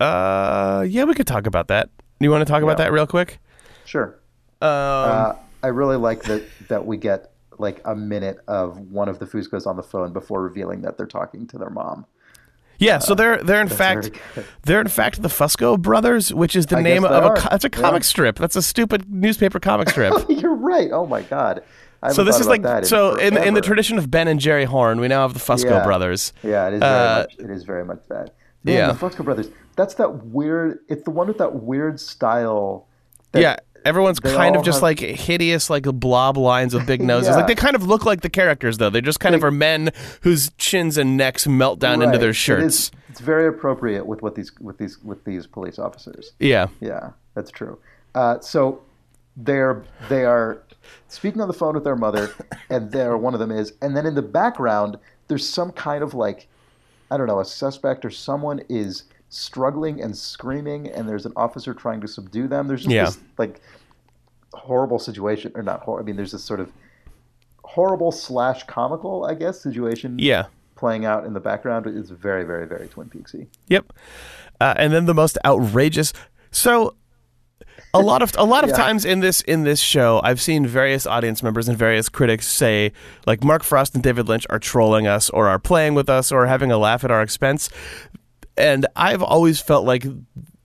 [0.00, 1.88] Uh, yeah, we could talk about that.
[2.18, 3.38] You want to talk about that real quick?
[3.84, 4.18] Sure.
[4.60, 9.20] Um, Uh, I really like that that we get like a minute of one of
[9.20, 12.06] the Fuscos on the phone before revealing that they're talking to their mom.
[12.78, 14.10] Yeah, so they're they're in fact
[14.62, 17.36] they're in fact the Fusco brothers, which is the I name of a are.
[17.36, 18.06] co- it's a comic Yeah.
[18.06, 18.36] strip.
[18.38, 20.14] That's a stupid newspaper comic strip.
[20.28, 20.90] You're right.
[20.92, 21.62] Oh my god.
[22.02, 24.64] I so this is like that so in in the tradition of Ben and Jerry
[24.64, 25.84] Horne, we now have the Fusco Yeah.
[25.84, 26.32] brothers.
[26.42, 27.36] Yeah, it is very Uh, much.
[27.38, 28.34] It is very much that.
[28.64, 28.92] Man, yeah.
[28.92, 29.48] the Fusco brothers.
[29.76, 30.80] That's that weird.
[30.88, 32.86] It's the one with that weird style.
[33.32, 37.00] That, yeah, everyone's they kind of just have- like hideous, like blob lines with big
[37.12, 37.28] noses.
[37.30, 37.36] Yeah.
[37.36, 38.90] Like they kind of look like the characters, though.
[38.90, 39.90] They just kind of are men
[40.22, 42.64] whose chins and necks melt down into their shirts.
[42.74, 46.32] is- it's very appropriate with what these with these with these police officers.
[46.38, 47.78] Yeah, Yeah, that's true.
[48.14, 48.80] Uh, so
[49.36, 50.62] they're they are
[51.08, 52.30] speaking on the phone with their mother,
[52.70, 56.14] and there one of them is, and then in the background there's some kind of
[56.14, 56.48] like
[57.10, 61.72] I don't know a suspect or someone is struggling and screaming, and there's an officer
[61.74, 62.68] trying to subdue them.
[62.68, 63.04] There's just Yeah.
[63.06, 63.60] this like
[64.52, 66.04] horrible situation, or not horrible.
[66.04, 66.70] I mean, there's this sort of
[67.64, 70.46] horrible slash comical, I guess, situation yeah.
[70.76, 71.86] playing out in the background.
[71.86, 73.46] It's very, very, very Twin Peaksy.
[73.68, 73.92] Yep.
[74.60, 76.12] Uh, and then the most outrageous.
[76.50, 76.94] So
[77.94, 78.76] a lot of a lot of Yeah.
[78.76, 82.92] times in this in this show, I've seen various audience members and various critics say
[83.26, 86.46] like Mark Frost and David Lynch are trolling us or are playing with us or
[86.46, 87.70] having a laugh at our expense.
[88.56, 90.04] And I've always felt like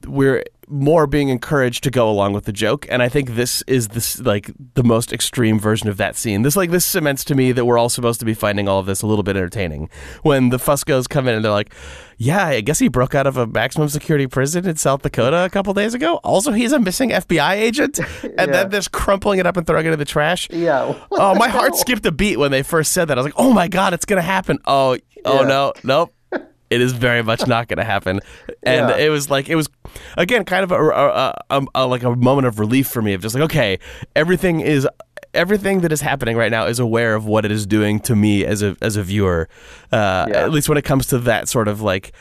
[0.05, 2.85] we're more being encouraged to go along with the joke.
[2.89, 6.41] And i think this is this like the most extreme version of that scene.
[6.41, 8.85] This like this cements to me that we're all supposed to be finding all of
[8.85, 9.89] this a little bit entertaining.
[10.23, 11.73] When the fuscos come in and they're like
[12.19, 15.49] yeah i guess he broke out of a maximum security prison in south dakota a
[15.49, 16.15] couple days ago.
[16.17, 17.99] Also he's a missing fbi agent.
[18.23, 18.45] And Yeah.
[18.63, 20.49] then just crumpling it up and throwing it in the trash.
[20.51, 20.93] Yeah.
[21.11, 23.17] oh my heart skipped a beat when they first said that.
[23.17, 24.59] I was like oh my god it's gonna happen.
[24.65, 25.47] Oh oh Yeah.
[25.47, 26.13] no nope
[26.69, 28.19] it is very much not going to happen
[28.63, 28.97] and Yeah.
[28.97, 29.69] it was like it was
[30.17, 33.21] again kind of a, a, a, a like a moment of relief for me of
[33.21, 33.79] just like okay
[34.15, 34.87] everything is
[35.33, 38.45] everything that is happening right now is aware of what it is doing to me
[38.45, 39.47] as a as a viewer
[39.91, 40.43] uh, Yeah.
[40.43, 42.11] at least when it comes to that sort of like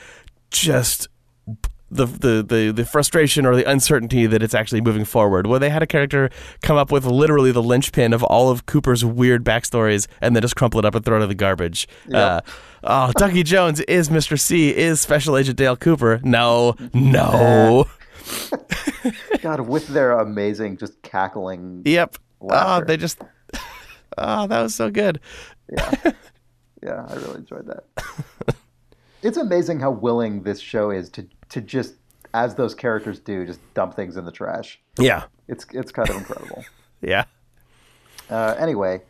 [0.50, 1.09] just
[1.90, 5.46] the, the the the frustration or the uncertainty that it's actually moving forward.
[5.46, 6.31] Where they had a character
[6.62, 10.57] come up with literally the linchpin of all of Cooper's weird backstories and then just
[10.57, 11.87] crumple it up and throw it in the garbage.
[12.12, 12.40] Uh,
[12.83, 14.38] oh, Dougie Jones is Mr.
[14.38, 16.20] C is Special Agent Dale Cooper.
[16.22, 17.87] No, no.
[19.40, 21.83] God, with their amazing, just cackling.
[21.85, 22.16] Yep.
[22.40, 23.20] Oh, they just.
[24.18, 25.20] Oh, that was so good.
[25.70, 26.12] Yeah,
[26.83, 28.57] yeah, I really enjoyed that.
[29.22, 31.94] it's amazing how willing this show is to to just,
[32.35, 34.80] as those characters do, just dump things in the trash.
[34.98, 35.24] Yeah.
[35.48, 36.64] It's it's kind of incredible.
[37.02, 37.24] Yeah.
[38.30, 39.02] Uh, anyway,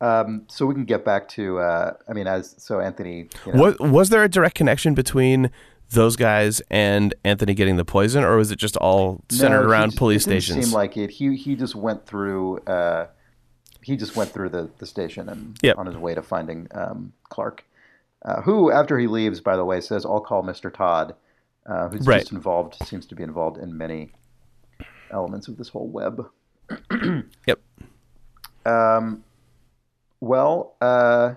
[0.00, 1.58] um, so we can get back to.
[1.58, 3.28] Uh, I mean, as so Anthony.
[3.46, 5.50] You know, Was was there a direct connection between
[5.90, 9.92] those guys and Anthony getting the poison, or was it just all centered No, around
[9.92, 10.66] he- police it didn't stations?
[10.66, 11.10] Seem like it.
[11.10, 12.58] He he just went through.
[12.60, 13.06] Uh,
[13.82, 15.76] he just went through the, the station and Yep.
[15.76, 17.62] on his way to finding um, Clark,
[18.24, 21.14] uh, who after he leaves, by the way, says, "I'll call Mister Todd,"
[21.66, 22.20] uh, who's Right.
[22.20, 22.76] just involved.
[22.86, 24.12] Seems to be involved in many
[25.10, 26.26] elements of this whole web.
[27.46, 27.60] yep.
[28.66, 29.24] Um,
[30.20, 31.34] well, uh,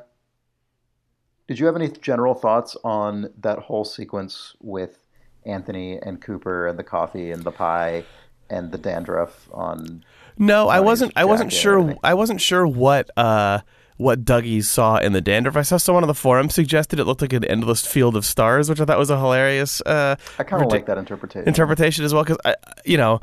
[1.48, 4.98] did you have any general thoughts on that whole sequence with
[5.46, 8.04] Anthony and Cooper and the coffee and the pie
[8.50, 10.04] and the dandruff on?
[10.38, 11.14] No, I wasn't.
[11.16, 11.96] I wasn't sure.
[12.04, 13.60] I wasn't sure what uh,
[13.98, 15.58] what Dougie saw in the dandruff.
[15.58, 18.70] I saw someone on the forum suggested it looked like an endless field of stars,
[18.70, 21.48] which I thought was a hilarious uh, I kind of like that interpretation.
[21.48, 22.38] interpretation as well because
[22.86, 23.20] you know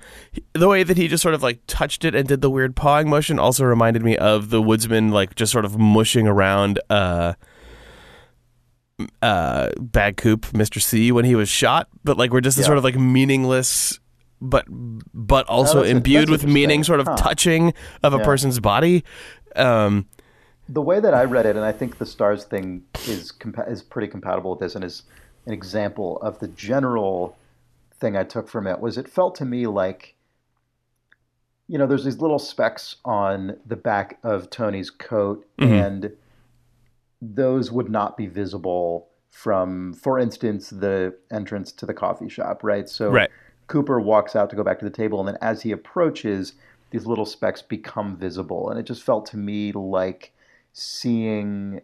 [0.53, 3.09] the way that he just sort of like touched it and did the weird pawing
[3.09, 7.35] motion also reminded me of the woodsman like just sort of mushing around uh
[9.23, 12.65] uh Bad Coop mr c when he was shot but like we're just Yeah.
[12.65, 13.99] sort of like meaningless
[14.41, 17.17] but but also that's a- imbued with meaning sort of Huh.
[17.17, 18.25] touching of a Yeah.
[18.25, 19.05] person's body
[19.57, 20.07] um
[20.69, 23.83] the way that I read it, and I think the stars thing is compa- is
[23.83, 25.03] pretty compatible with this, and is
[25.47, 27.37] an example of the general
[27.93, 28.81] thing I took from it.
[28.81, 30.15] Was it felt to me like,
[31.69, 35.71] you know, there's these little specks on the back of Tony's coat, Mhm.
[35.71, 36.17] and
[37.21, 42.89] those would not be visible from, for instance, the entrance to the coffee shop, right?
[42.89, 43.31] So Right.
[43.67, 46.53] Cooper walks out to go back to the table, and then as he approaches,
[46.91, 50.33] these little specks become visible, and it just felt to me like
[50.75, 51.81] seeing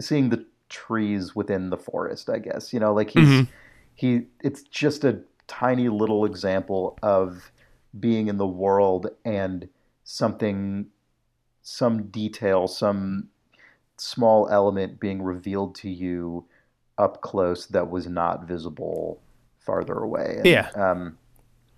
[0.00, 2.28] seeing the trees within the forest.
[2.28, 3.48] I guess you know, like he's Mhm.
[3.94, 4.26] he.
[4.42, 7.52] It's just a tiny little example of
[8.00, 9.68] being in the world and
[10.02, 10.86] something,
[11.62, 13.28] some detail, some
[13.96, 16.44] small element being revealed to you
[16.98, 19.20] up close that was not visible
[19.58, 20.36] farther away.
[20.38, 20.70] And, Yeah.
[20.74, 21.18] Um,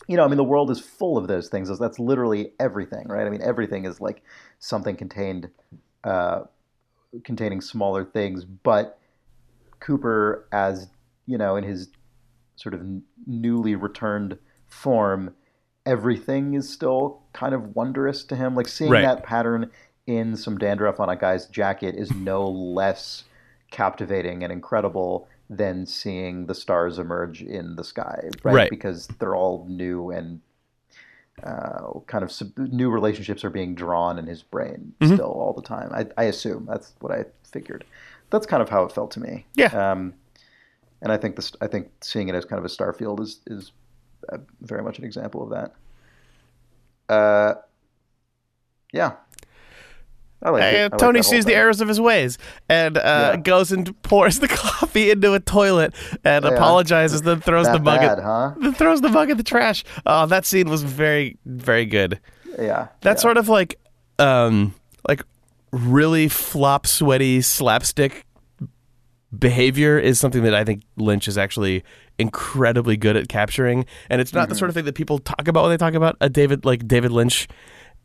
[0.09, 1.77] you know, I mean, the world is full of those things.
[1.79, 3.27] That's literally everything, right?
[3.27, 4.22] I mean, everything is like
[4.59, 5.51] something contained,
[6.04, 6.42] uh,
[7.24, 8.44] containing smaller things.
[8.44, 8.98] But
[9.80, 10.88] Cooper, as
[11.26, 11.88] you know, in his
[12.56, 15.34] sort of n- newly returned form,
[15.87, 18.54] everything is still kind of wondrous to him.
[18.54, 19.02] Like seeing Right.
[19.02, 19.70] that pattern
[20.06, 23.24] in some dandruff on a guy's jacket is no less
[23.70, 28.54] captivating and incredible than seeing the stars emerge in the sky, right?
[28.54, 28.70] Right.
[28.70, 30.40] Because they're all new and
[31.44, 35.14] uh, kind of sub- new relationships are being drawn in his brain Mhm.
[35.14, 35.90] still all the time.
[35.92, 37.85] I, I assume that's what I figured.
[38.31, 39.46] That's kind of how it felt to me.
[39.55, 39.66] Yeah.
[39.92, 40.14] Um,
[41.01, 43.72] and I think this, I think seeing it as kind of a starfield is is
[44.61, 45.74] very much an example of that.
[47.09, 47.55] Uh,
[48.92, 49.12] yeah.
[50.40, 53.01] Like Uh, like Tony that sees the errors of his ways and uh,
[53.35, 53.37] Yeah.
[53.38, 56.53] goes and pours the coffee into a toilet and Yeah.
[56.53, 58.53] apologizes, then throws That the mug bad, at, huh?
[58.61, 59.85] then throws the mug in the trash.
[60.07, 62.20] Oh, that scene was very, very good.
[62.59, 62.87] Yeah.
[63.01, 63.14] That yeah.
[63.16, 63.79] sort of like,
[64.20, 64.74] um,
[65.09, 65.22] like
[65.72, 68.24] really flop sweaty slapstick
[69.37, 71.85] behavior is something that I think Lynch is actually
[72.18, 74.48] incredibly good at capturing, and it's not Mm-hmm.
[74.51, 76.88] the sort of thing that people talk about when they talk about a David like
[76.88, 77.46] David Lynch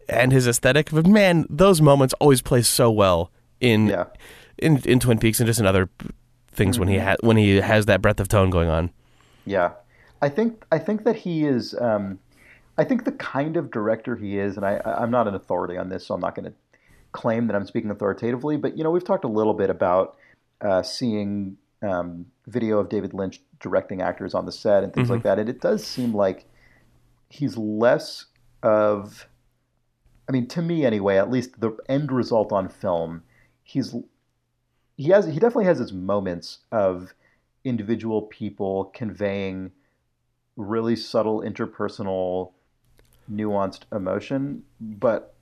[0.10, 0.89] and his aesthetic.
[0.92, 4.06] But man, those moments always play so well in Yeah.
[4.58, 5.89] in in Twin Peaks and just in other
[6.52, 7.08] things when he Mm-hmm.
[7.08, 8.92] ha- when he has that breadth of tone going on.
[9.46, 9.72] Yeah,
[10.22, 11.74] I think I think that he is.
[11.80, 12.20] Um,
[12.78, 15.89] I think the kind of director he is, and I, I'm not an authority on
[15.89, 16.54] this, so I'm not going to
[17.12, 18.58] claim that I'm speaking authoritatively.
[18.58, 20.16] But you know, we've talked a little bit about
[20.62, 25.24] uh, seeing um, video of David Lynch directing actors on the set and things like
[25.24, 26.46] that, and it does seem like
[27.30, 28.26] he's less
[28.63, 29.28] of.
[30.28, 33.24] I mean, to me anyway, at least the end result on film,
[33.64, 33.96] he's
[34.96, 37.14] he has he definitely has his moments of
[37.64, 39.72] individual people conveying
[40.56, 42.52] really subtle interpersonal
[43.32, 45.34] nuanced emotion but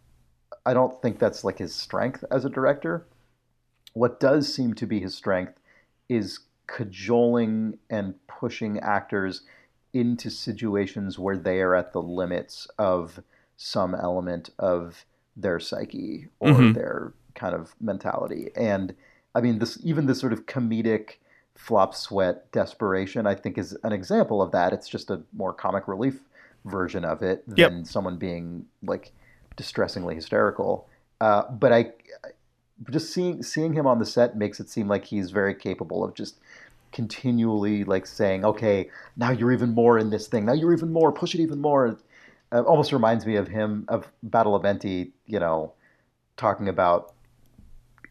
[0.65, 3.07] i don't think that's like his strength as a director.
[3.93, 5.59] What does seem to be his strength
[6.07, 9.41] is cajoling and pushing actors
[9.93, 13.21] into situations where they are at the limits of
[13.63, 15.05] some element of
[15.37, 16.73] their psyche or Mhm.
[16.73, 18.95] their kind of mentality and
[19.35, 21.17] i mean this even this sort of comedic
[21.53, 25.87] flop sweat desperation i think is an example of that it's just a more comic
[25.87, 26.23] relief
[26.65, 27.69] version of it Yep.
[27.69, 29.11] than someone being like
[29.55, 30.87] distressingly hysterical.
[31.19, 31.91] Uh, but I
[32.89, 36.13] just seeing seeing him on the set makes it seem like he's very capable of
[36.15, 36.39] just
[36.91, 40.45] continually like saying, "Okay, now you're even more in this thing.
[40.45, 41.11] Now you're even more.
[41.11, 41.97] Push it even more."
[42.51, 45.73] Uh, almost reminds me of him of Badalamenti, you know,
[46.37, 47.13] talking about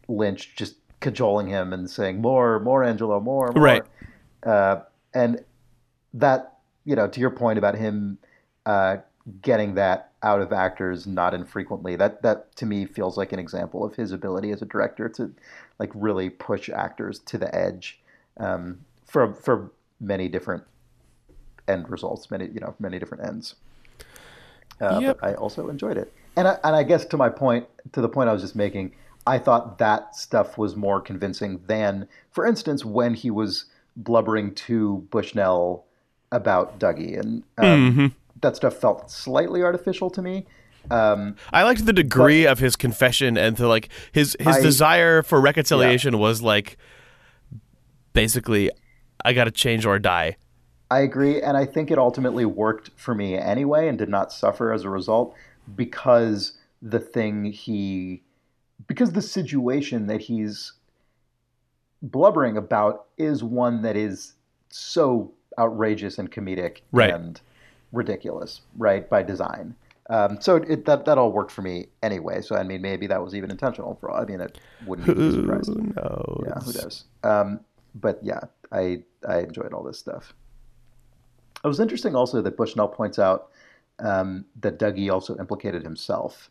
[0.09, 3.83] Lynch just cajoling him and saying, "More, more, Angelo, more, more." Right.
[4.43, 4.81] Uh,
[5.13, 5.45] and
[6.15, 8.19] that, you know, to your point about him
[8.67, 8.99] uh,
[9.43, 13.85] getting that out of actors not infrequently, that that to me feels like an example
[13.85, 15.33] of his ability as a director to
[15.79, 18.01] like really push actors to the edge
[18.39, 20.65] um, for for many different
[21.69, 23.55] end results, many you know, many different ends.
[24.81, 25.19] Uh, Yep.
[25.21, 28.09] But I also enjoyed it, and I, and I guess to my point, to the
[28.09, 28.93] point I was just making,
[29.27, 33.67] I thought that stuff was more convincing than, for instance, when he was
[33.97, 35.85] blubbering to Bushnell
[36.33, 38.07] about Dougie, and um, Mm-hmm.
[38.41, 40.47] that stuff felt slightly artificial to me.
[40.91, 45.23] Um, I liked the degree of his confession and to like his his I- desire
[45.23, 46.79] for reconciliation was like
[48.13, 48.71] basically
[49.25, 50.37] I got to change or die.
[50.91, 54.73] I agree, and I think it ultimately worked for me anyway, and did not suffer
[54.73, 55.35] as a result
[55.77, 58.23] because the thing he,
[58.87, 60.73] because the situation that he's
[62.03, 64.35] blubbering about is one that is
[64.71, 67.13] so outrageous and comedic Right.
[67.15, 67.41] and
[67.93, 69.75] ridiculous, right, by design.
[70.09, 72.43] Um, so it, that that all worked for me anyway.
[72.43, 73.95] So I mean, maybe that was even intentional.
[74.01, 75.69] For all I mean, it wouldn't be Who surprised.
[75.69, 76.43] knows?
[76.47, 77.05] Yeah, who knows?
[77.23, 77.61] Um,
[77.95, 78.41] but yeah,
[78.73, 80.35] I I enjoyed all this stuff.
[81.65, 83.51] It was interesting also that Bushnell points out
[83.99, 86.51] um, that Dougie also implicated himself,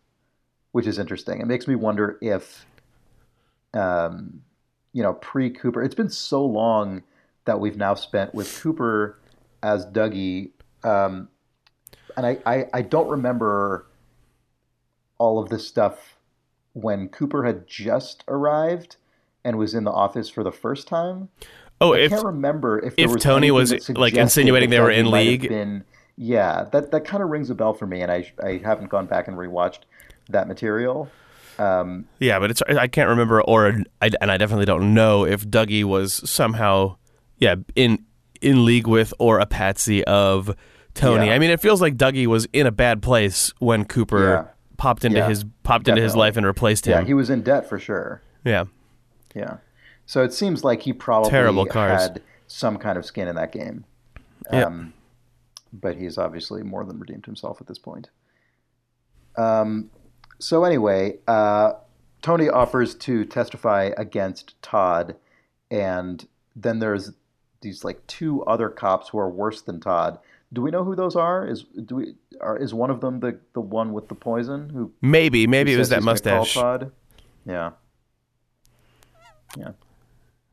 [0.71, 1.41] which is interesting.
[1.41, 2.65] It makes me wonder if,
[3.73, 4.41] um,
[4.93, 5.81] you know, pre Cooper.
[5.81, 7.03] It's been so long
[7.45, 9.19] that we've now spent with Cooper
[9.63, 10.51] as Dougie,
[10.83, 11.29] um,
[12.15, 13.87] and I, I I don't remember
[15.17, 16.17] all of this stuff
[16.73, 18.95] when Cooper had just arrived
[19.43, 21.29] and was in the office for the first time.
[21.81, 25.09] Oh, I if can't remember if if was Tony was, like, insinuating they were in
[25.09, 25.47] league.
[25.49, 25.85] Been,
[26.17, 29.05] yeah, that that kind of rings a bell for me, and I I haven't gone
[29.05, 29.79] back and rewatched
[30.29, 31.09] that material.
[31.57, 35.45] Um, yeah, but it's I can't remember or I, and I definitely don't know if
[35.47, 36.95] Dougie was somehow
[37.37, 38.03] yeah in
[38.41, 40.55] in league with or a patsy of
[40.93, 41.27] Tony.
[41.27, 41.33] Yeah.
[41.33, 44.45] I mean, it feels like Dougie was in a bad place when Cooper Yeah.
[44.77, 46.99] popped into Yeah, his popped into his life and replaced him.
[47.01, 48.21] yeah, he was in debt for sure.
[48.45, 48.65] yeah.
[49.35, 49.57] Yeah,
[50.09, 52.01] so it seems like he probably Terrible cars.
[52.01, 53.85] had some kind of skin in that game.
[54.49, 54.91] Um,
[55.71, 58.09] but he's obviously more than redeemed himself at this point.
[59.37, 59.91] Um,
[60.39, 61.73] so anyway, uh,
[62.23, 65.15] Tony offers to testify against Todd,
[65.69, 67.11] and then there's
[67.61, 70.17] these like two other cops who are worse than Todd.
[70.51, 71.45] Do we know who those are?
[71.45, 74.91] Is do we are is one of them the the one with the poison who?
[75.03, 76.53] Maybe maybe who it was that he's gonna call mustache.
[76.55, 76.91] Todd?
[77.45, 77.71] Yeah.
[79.55, 79.73] Yeah.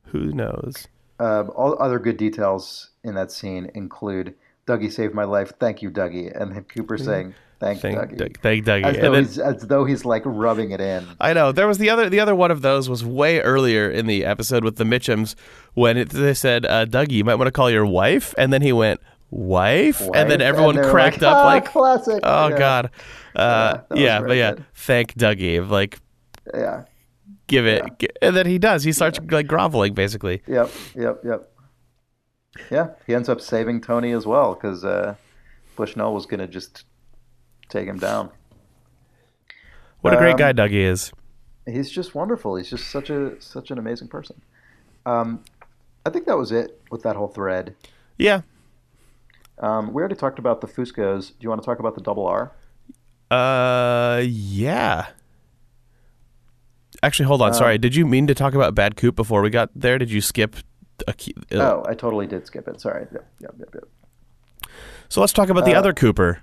[0.06, 0.88] Who knows?
[1.18, 4.34] Um, all other good details in that scene include
[4.66, 5.52] Dougie saved my life.
[5.58, 6.30] Thank you, Dougie.
[6.38, 8.84] And then Cooper saying, "Thank, Thank Dougie," Doug- thank Dougie.
[8.84, 11.06] as though then- he's as though he's like rubbing it in.
[11.20, 14.06] I know there was the other the other one of those was way earlier in
[14.06, 15.34] the episode with the Mitchums
[15.74, 18.60] when it, they said uh, Dougie you might want to call your wife and then
[18.62, 22.20] he went wife, and then everyone were cracked like, up "Ah, like classic.
[22.22, 22.58] oh Yeah.
[22.58, 22.90] god
[23.34, 24.64] uh, was yeah but yeah good.
[24.74, 25.98] thank Dougie like
[26.54, 26.84] Yeah.
[27.46, 30.70] Give it gi- and then he does he starts like groveling basically Yep.
[30.94, 31.20] Yep.
[31.24, 31.52] Yep.
[32.70, 32.88] Yeah.
[33.06, 35.14] He ends up saving Tony as well because uh,
[35.76, 36.84] Bushnell was going to just
[37.68, 38.30] take him down.
[40.00, 41.12] what a great Um, guy Dougie is
[41.66, 42.54] He's just wonderful.
[42.56, 44.40] He's just such a such an amazing person.
[45.04, 45.42] Um,
[46.04, 47.74] I think that was it with that whole thread.
[48.18, 48.42] yeah
[49.58, 51.28] Um, we already talked about the Fuscos.
[51.30, 52.52] Do you want to talk about the double R?
[53.30, 55.06] uh yeah
[57.02, 59.50] actually hold on Um, sorry did you mean to talk about Bad Coop before we
[59.50, 60.56] got there did you skip
[61.06, 62.80] a key, uh, Oh, I totally did skip it.
[62.80, 63.06] Sorry.
[63.12, 64.70] Yep, yep, yep, yep.
[65.10, 66.42] so let's talk about the uh, other Cooper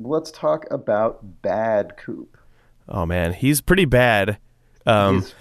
[0.00, 2.36] Let's talk about Bad Coop.
[2.88, 4.38] Oh man, he's pretty bad.
[4.86, 5.34] Um, He's-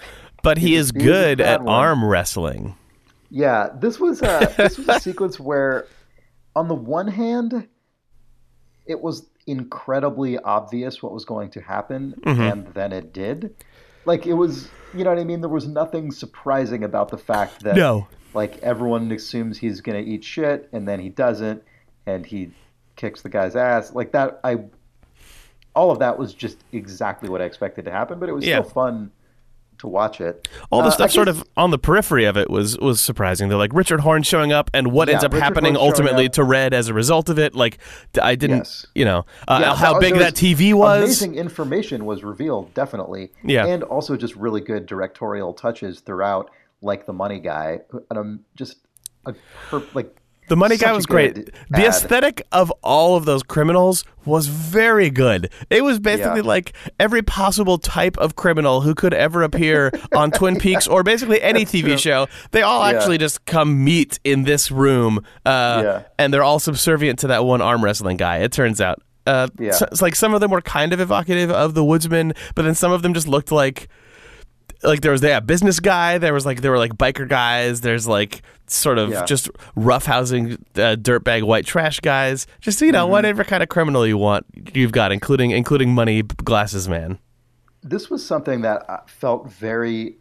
[0.43, 1.73] but he is good at one.
[1.73, 2.75] arm wrestling.
[3.31, 5.87] Yeah, this was a, this was a sequence where,
[6.55, 7.67] on the one hand,
[8.85, 12.41] it was incredibly obvious what was going to happen, Mm-hmm.
[12.41, 13.55] and then it did.
[14.05, 15.41] Like it was, you know what I mean.
[15.41, 18.07] There was nothing surprising about the fact that No.
[18.33, 21.63] like everyone assumes he's gonna eat shit, and then he doesn't,
[22.05, 22.51] and he
[22.95, 23.93] kicks the guy's ass.
[23.93, 24.59] Like that, I
[25.75, 28.19] all of that was just exactly what I expected to happen.
[28.19, 28.61] But it was Yeah.
[28.61, 29.11] still fun
[29.83, 30.47] to watch it.
[30.71, 33.49] All the Uh, stuff I sort of on the periphery of it was was surprising.
[33.49, 36.29] They're like Richard Horne showing up, and what Yeah, ends up Richard happening Horne ultimately
[36.29, 37.53] to Red as a result of it.
[37.53, 37.77] Like
[38.21, 38.85] I didn't, Yes.
[38.95, 41.03] you know, uh, Yeah, how big there that TV was.
[41.03, 43.31] Amazing information was revealed, definitely.
[43.43, 43.65] Yeah.
[43.65, 46.49] And also just really good directorial touches throughout,
[46.81, 47.81] like the money guy.
[48.09, 48.77] And I'm just
[49.25, 49.33] a
[49.69, 50.15] per- like
[50.49, 51.35] The money guy such a was great.
[51.35, 55.49] good The aesthetic of all of those criminals was very good.
[55.69, 56.47] It was basically Yeah.
[56.47, 61.41] like every possible type of criminal who could ever appear on Twin Peaks or basically
[61.41, 62.27] any TV show.
[62.51, 62.97] They all Yeah.
[62.97, 66.01] actually just come meet in this room, uh, Yeah.
[66.19, 68.37] and they're all subservient to that one arm wrestling guy.
[68.37, 69.01] It turns out.
[69.25, 72.63] Uh, so- it's like some of them were kind of evocative of the Woodsman, but
[72.63, 73.87] then some of them just looked like
[74.83, 78.07] like there was yeah business guy there was like there were like biker guys there's
[78.07, 79.25] like sort of Yeah.
[79.25, 82.93] just roughhousing uh, dirtbag white trash guys just you Mm-hmm.
[82.95, 87.19] know whatever kind of criminal you want you've got including including money glasses man
[87.85, 90.15] this was something that felt very,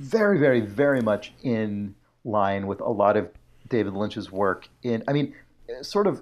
[0.00, 3.30] very, very, very much in line with a lot of
[3.68, 4.68] David Lynch's work.
[4.82, 5.32] In, I mean,
[5.82, 6.20] sort of.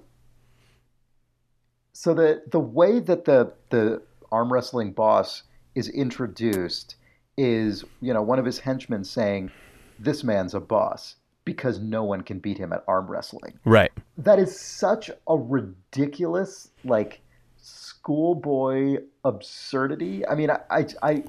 [1.94, 5.44] So the the way that the the arm wrestling boss
[5.74, 6.96] is introduced
[7.38, 9.50] is, you know, one of his henchmen saying,
[9.98, 14.38] "This man's a boss." Because no one can beat him at arm wrestling right that
[14.38, 17.22] is such a ridiculous like
[17.56, 21.24] schoolboy absurdity i mean I, I i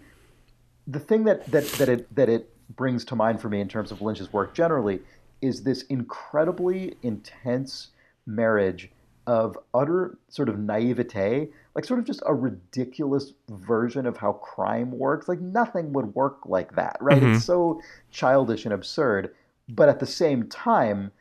[0.88, 3.92] the thing that that that it that it brings to mind for me in terms
[3.94, 5.00] of lynch's work generally
[5.42, 7.92] is this incredibly intense
[8.26, 8.92] marriage
[9.26, 14.92] of utter sort of naivete like sort of just a ridiculous version of how crime
[14.92, 17.36] works like nothing would work like that right Mhm.
[17.36, 19.34] it's so childish and absurd
[19.70, 21.12] but at the same time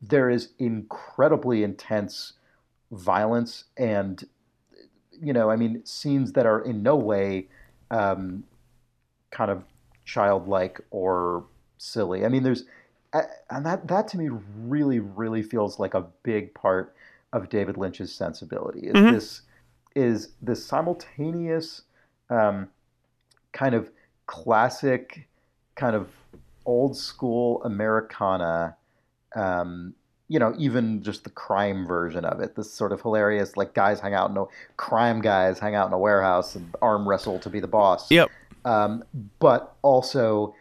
[0.00, 2.34] there is incredibly intense
[2.92, 4.24] violence and
[5.20, 7.48] you know i mean scenes that are in no way
[7.90, 8.44] um,
[9.30, 9.64] kind of
[10.04, 11.44] childlike or
[11.78, 12.64] silly i mean there's
[13.50, 16.94] and that that to me really really feels like a big part
[17.32, 19.10] of david lynch's sensibility is Mhm.
[19.10, 19.42] this
[19.94, 21.82] is this simultaneous
[22.30, 22.68] um,
[23.52, 23.90] kind of
[24.26, 25.28] classic
[25.74, 26.08] kind of
[26.66, 28.76] old school americana
[29.34, 29.94] um,
[30.28, 32.56] you know, even just the crime version of it.
[32.56, 34.44] This sort of hilarious, like guys hang out in a
[34.76, 38.10] crime guys hang out in a warehouse and arm wrestle to be the boss.
[38.10, 38.30] yep
[38.64, 39.04] Um,
[39.38, 40.54] but also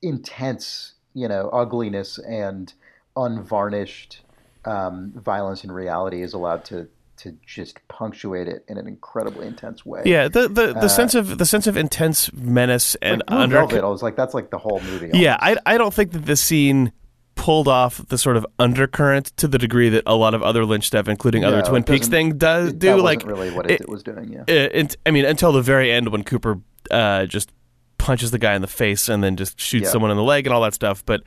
[0.00, 2.72] intense, you know, ugliness and
[3.16, 4.20] unvarnished
[4.64, 9.84] um, violence in reality is allowed to to just punctuate it in an incredibly intense
[9.86, 10.02] way.
[10.04, 13.56] yeah the the, the Uh, sense of the sense of intense menace and like under
[13.58, 15.10] Velvet, I was like, that's like the whole movie.
[15.14, 15.36] Yeah.
[15.40, 16.92] I, I don't think that this scene
[17.36, 20.86] pulled off the sort of undercurrent to the degree that a lot of other Lynch
[20.86, 22.86] stuff, including other Twin Peaks thing, does It- do.
[22.88, 24.32] that like wasn't really what it, it- was doing.
[24.32, 24.44] Yeah.
[24.46, 26.60] it, I mean, until the very end when Cooper
[26.90, 27.50] uh, just
[27.98, 29.90] punches the guy in the face and then just shoots Yeah.
[29.90, 31.04] someone in the leg and all that stuff.
[31.06, 31.22] But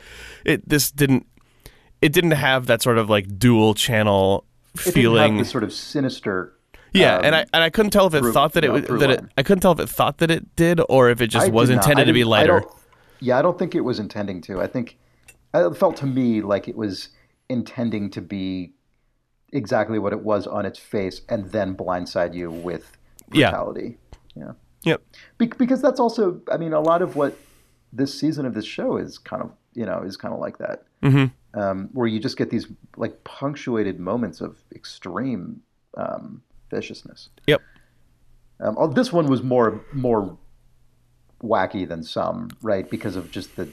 [0.45, 1.25] it this didn't
[2.01, 4.45] it didn't have that sort of like dual channel
[4.85, 5.43] it feeling.
[5.43, 6.53] sort of sinister.
[6.93, 8.99] yeah, um, and I and I couldn't tell if it thought that it no, was
[9.01, 9.25] that it.
[9.37, 11.69] I couldn't tell if it thought that it did or if it just I was
[11.69, 12.63] intended to be didn't- I lighter.
[13.19, 14.61] yeah, I don't think it was intending to.
[14.61, 14.97] I think
[15.53, 17.09] it felt to me like it was
[17.49, 18.73] intending to be
[19.53, 22.97] exactly what it was on its face, and then blindside you with
[23.31, 23.49] Yeah.
[23.51, 23.97] brutality.
[24.35, 24.51] Yeah.
[24.83, 25.01] Yep.
[25.37, 27.37] Be- because that's also, I mean, a lot of what
[27.93, 30.83] this season of this show is kind of, you know, is kind of like that,
[31.03, 31.59] Mm-hmm.
[31.59, 35.61] um, where you just get these like punctuated moments of extreme
[35.95, 36.41] um,
[36.71, 37.29] viciousness.
[37.47, 37.61] Yep.
[38.59, 40.37] Um, oh, this one was more more
[41.43, 42.89] wacky than some, right?
[42.89, 43.69] Because of just the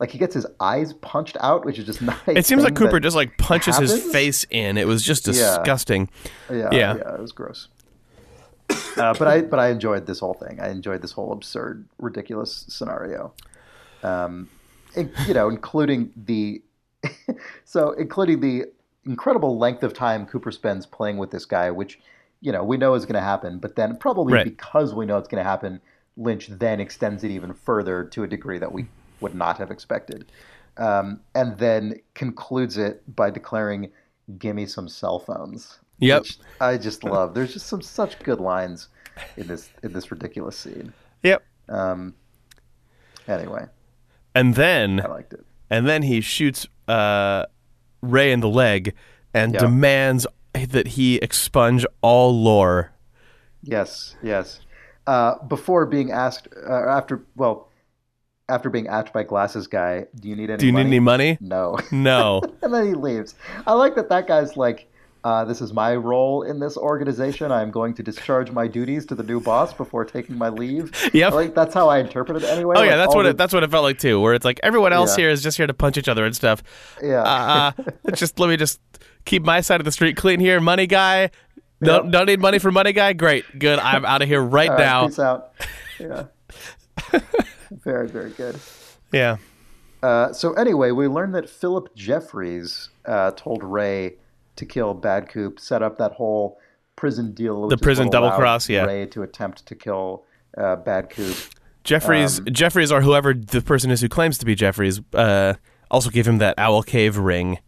[0.00, 2.16] like he gets his eyes punched out, which is just not.
[2.26, 4.78] It seems like Cooper just like punches his face in.
[4.78, 6.08] It was just disgusting.
[6.50, 6.96] Yeah, Yeah.
[6.96, 7.68] yeah, it was gross.
[8.98, 10.58] Uh, but I but I enjoyed this whole thing.
[10.60, 13.32] I enjoyed this whole absurd, ridiculous scenario.
[14.02, 14.50] Um,
[14.96, 16.62] you know, including the
[17.64, 18.64] so including the
[19.06, 21.98] incredible length of time Cooper spends playing with this guy, which
[22.40, 23.58] you know we know is going to happen.
[23.58, 24.44] But then probably Right.
[24.44, 25.80] because we know it's going to happen,
[26.16, 28.86] Lynch then extends it even further to a degree that we
[29.20, 30.30] would not have expected,
[30.76, 33.90] um, and then concludes it by declaring,
[34.38, 36.22] "Give me some cell phones." Yep.
[36.22, 37.34] which I just love.
[37.34, 38.88] There's just some such good lines
[39.36, 40.92] in this in this ridiculous scene.
[41.24, 41.42] Yep.
[41.68, 42.14] Um,
[43.26, 43.66] anyway,
[44.38, 45.44] And then I liked it.
[45.70, 47.46] and then he shoots uh,
[48.02, 48.94] Ray in the leg
[49.34, 52.92] and demands that he expunge all lore.
[53.62, 54.60] Yes, yes.
[55.06, 57.68] Uh, before being asked, uh, after well,
[58.48, 60.58] after being asked by Glasses Guy, do you need any?
[60.58, 60.84] Do you money?
[60.84, 61.38] need any money?
[61.40, 61.78] No.
[61.90, 62.40] No.
[62.62, 63.34] and then he leaves.
[63.66, 64.08] I like that.
[64.08, 64.90] That guy's like
[65.24, 67.50] uh, this is my role in this organization.
[67.52, 70.92] I'm going to discharge my duties to the new boss before taking my leave.
[71.12, 71.32] Yep.
[71.32, 72.74] Like that's how I interpret it anyway.
[72.76, 74.20] Oh Like, yeah, that's what the- it, that's what it felt like too.
[74.20, 75.22] Where it's like everyone else Yeah.
[75.24, 76.62] here is just here to punch each other and stuff.
[77.02, 77.22] Yeah.
[77.22, 77.72] Uh,
[78.06, 78.80] uh, just let me just
[79.24, 80.60] keep my side of the street clean here.
[80.60, 81.30] Money guy,
[81.82, 82.12] don't Yep.
[82.12, 83.12] don't need money for money guy.
[83.12, 83.78] Great, good.
[83.80, 85.06] I'm out of here right right, now.
[85.08, 85.52] Peace out.
[86.00, 86.26] Yeah.
[87.70, 88.58] very very good.
[89.12, 89.36] Yeah.
[90.02, 94.14] Uh, so anyway, we learned that Philip Jeffries uh, told Ray
[94.58, 96.58] to kill Bad Coop, set up that whole
[96.96, 97.68] prison deal.
[97.68, 98.84] The prison double cross, yeah.
[98.84, 100.24] Ray to attempt to kill
[100.56, 101.36] uh, Bad Coop.
[101.84, 105.54] Jeffries, Um, Jeffries, or whoever the person is who claims to be Jeffries, uh,
[105.90, 107.58] also gave him that Owl Cave ring.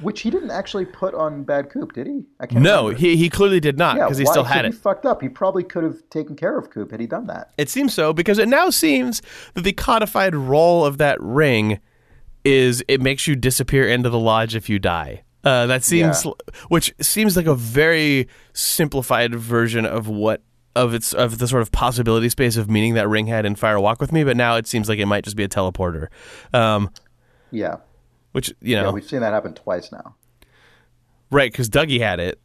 [0.00, 2.22] Which he didn't actually put on Bad Coop, did he?
[2.38, 3.00] I can't No, remember.
[3.00, 4.74] he he clearly did not yeah, because he why- still had He it.
[4.74, 5.20] fucked up.
[5.20, 7.50] He probably could have taken care of Coop had he done that.
[7.58, 9.20] It seems so because it now seems
[9.54, 11.80] that the codified role of that ring
[12.44, 15.22] is it makes you disappear into the lodge if you die.
[15.44, 16.32] Uh, that seems, Yeah.
[16.68, 20.42] which seems like a very simplified version of what
[20.76, 23.80] of its of the sort of possibility space of meaning that ring had in Fire
[23.80, 24.22] Walk with Me.
[24.22, 26.08] But now it seems like it might just be a teleporter,
[26.52, 26.90] um,
[27.50, 27.76] Yeah.
[28.32, 30.14] which you Yeah, know, we've seen that happen twice now.
[31.30, 31.50] right?
[31.50, 32.38] Because Dougie had it,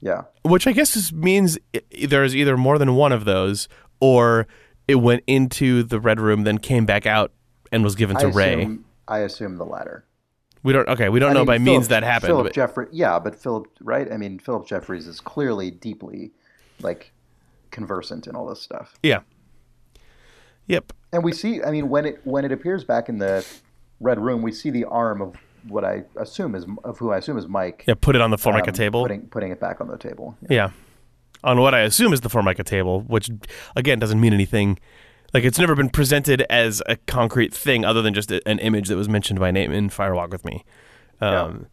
[0.00, 0.22] Yeah.
[0.42, 3.68] which I guess is, means i- there's either more than one of those,
[4.00, 4.46] or
[4.86, 7.32] it went into the red room, then came back out
[7.72, 8.54] and was given to I Ray.
[8.62, 10.04] assume, I assume the latter.
[10.64, 10.88] We don't.
[10.88, 12.28] Okay, we don't I know mean, by Philip- means that happened.
[12.30, 14.10] Philip but- Jeffrey, yeah, but Philip, right?
[14.12, 16.32] I mean, Philip Jeffries is clearly deeply,
[16.80, 17.12] like,
[17.70, 18.94] conversant in all this stuff.
[19.02, 19.20] yeah.
[20.66, 20.92] Yep.
[21.12, 23.46] And we see, I mean, when it when it appears back in the
[24.00, 25.36] red room, we see the arm of
[25.68, 27.84] what I assume is of who I assume is Mike.
[27.86, 27.94] Yeah.
[28.00, 29.02] Put it on the Formica um, table.
[29.02, 30.36] putting putting it back on the table.
[30.48, 30.70] yeah.
[31.42, 33.30] On what I assume is the Formica table, which
[33.76, 34.78] again doesn't mean anything.
[35.34, 38.88] Like it's never been presented as a concrete thing other than just a, an image
[38.88, 40.64] that was mentioned by name in Fire Walk with Me.
[41.20, 41.66] Um,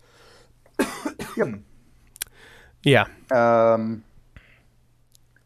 [1.38, 1.60] Yep.
[2.84, 3.06] yeah.
[3.32, 4.04] Um,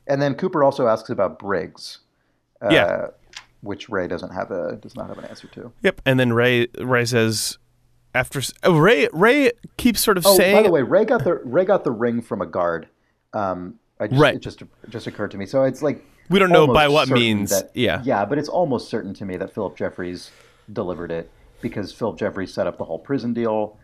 [0.07, 1.99] and then Cooper also asks about Briggs.
[2.61, 3.07] Uh, Yeah.
[3.61, 5.71] Which Ray doesn't have a does not have an answer to.
[5.81, 6.01] Yep.
[6.05, 7.57] And then Ray Ray says
[8.13, 11.35] after oh, Ray Ray keeps sort of Oh, saying by the way, Ray got the
[11.43, 12.87] Ray got the ring from a guard.
[13.33, 14.35] Um, I just, Right.
[14.35, 15.47] It just it just occurred to me.
[15.47, 18.01] So it's like We don't know by what means, That, yeah.
[18.03, 20.31] Yeah, but it's almost certain to me that Philip Jeffries
[20.73, 21.29] delivered it
[21.61, 23.77] because Philip Jeffries set up the whole prison deal.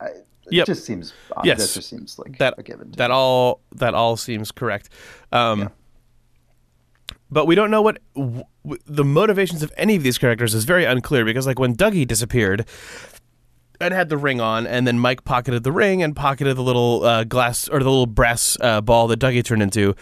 [0.00, 0.08] I,
[0.48, 0.62] Yep.
[0.62, 1.12] It just seems.
[1.36, 1.58] uh, Yes.
[1.58, 2.92] That just seems like that a given.
[2.98, 3.14] that me.
[3.16, 4.88] all that all seems correct.
[5.32, 5.70] Um,
[7.28, 10.64] But we don't know what w- w- the motivations of any of these characters is
[10.64, 12.64] very unclear because, like, when Dougie disappeared
[13.80, 17.02] and had the ring on, and then Mike pocketed the ring and pocketed the little
[17.04, 19.96] uh, glass or the little brass uh, ball that Dougie turned into.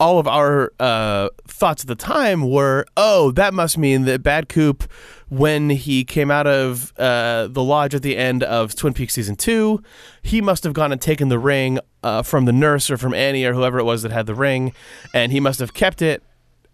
[0.00, 4.48] All of our uh, thoughts at the time were, "Oh, that must mean that Bad
[4.48, 4.90] Coop,
[5.28, 9.36] when he came out of uh, the lodge at the end of Twin Peaks season
[9.36, 9.82] two,
[10.22, 13.44] he must have gone and taken the ring uh, from the nurse or from Annie
[13.44, 14.72] or whoever it was that had the ring,
[15.12, 16.22] and he must have kept it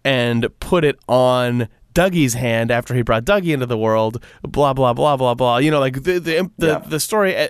[0.05, 4.23] and put it on Dougie's hand after he brought Dougie into the world.
[4.41, 5.57] Blah blah blah blah blah.
[5.57, 6.77] You know, like the the the, Yeah.
[6.79, 7.49] the story uh,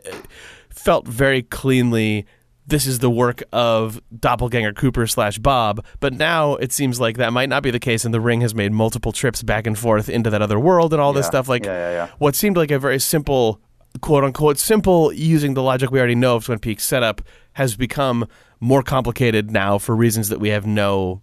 [0.71, 2.25] felt very cleanly.
[2.70, 7.32] This is the work of doppelganger Cooper slash Bob, but now it seems like that
[7.32, 10.09] might not be the case, and the ring has made multiple trips back and forth
[10.09, 11.30] into that other world and all this Yeah.
[11.30, 11.47] stuff.
[11.47, 13.61] Like Yeah, yeah, what seemed like a very simple,
[14.01, 17.22] quote unquote, simple using the logic we already know of Twin Peaks setup
[17.53, 18.28] has become
[18.59, 21.22] more complicated now for reasons that we have no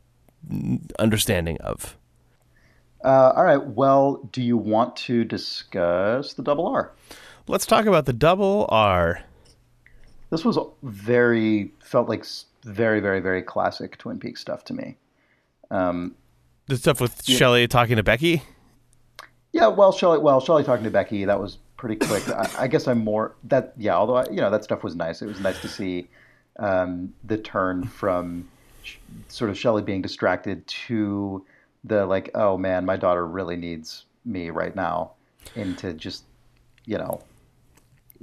[0.98, 1.98] understanding of.
[3.04, 3.62] Uh, all right.
[3.62, 6.92] Well, do you want to discuss the double R?
[7.46, 9.20] Let's talk about the double R.
[10.30, 12.24] This was very felt like
[12.64, 14.96] very very very classic Twin Peaks stuff to me.
[15.70, 16.14] Um,
[16.66, 18.42] The stuff with Shelly talking to Becky.
[19.52, 22.26] yeah, well, Shelly, well, Shelly talking to Becky, that was pretty quick.
[22.28, 23.74] I, I guess I'm more that.
[23.76, 25.22] Yeah, although I, you know that stuff was nice.
[25.22, 26.08] It was nice to see
[26.58, 28.48] um, the turn from
[28.82, 28.96] sh-
[29.28, 31.44] sort of Shelly being distracted to
[31.84, 35.12] the like, oh man, my daughter really needs me right now,
[35.54, 36.24] into just
[36.86, 37.20] you know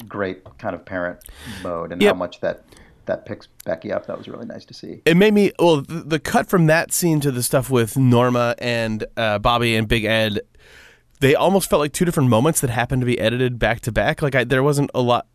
[0.08, 1.20] great kind of parent
[1.64, 2.14] mode, and Yep.
[2.14, 2.64] how much that
[3.08, 4.06] that picks Becky up.
[4.08, 5.02] That was really nice to see.
[5.06, 5.82] It made me well.
[5.82, 9.88] The, the cut from that scene to the stuff with Norma and uh, Bobby and
[9.88, 10.42] Big Ed,
[11.20, 14.22] they almost felt like two different moments that happened to be edited back to back.
[14.22, 15.28] Like I, there wasn't a lot.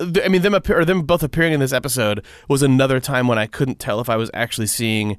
[0.00, 3.36] I mean, them appear, or them both appearing in this episode was another time when
[3.38, 5.18] I couldn't tell if I was actually seeing